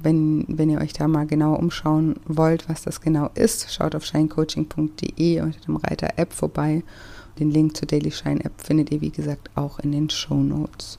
[0.00, 4.04] Wenn, wenn ihr euch da mal genau umschauen wollt, was das genau ist, schaut auf
[4.04, 6.84] shinecoaching.de unter dem Reiter App vorbei.
[7.40, 10.98] Den Link zur Daily Shine App findet ihr, wie gesagt, auch in den Show Notes.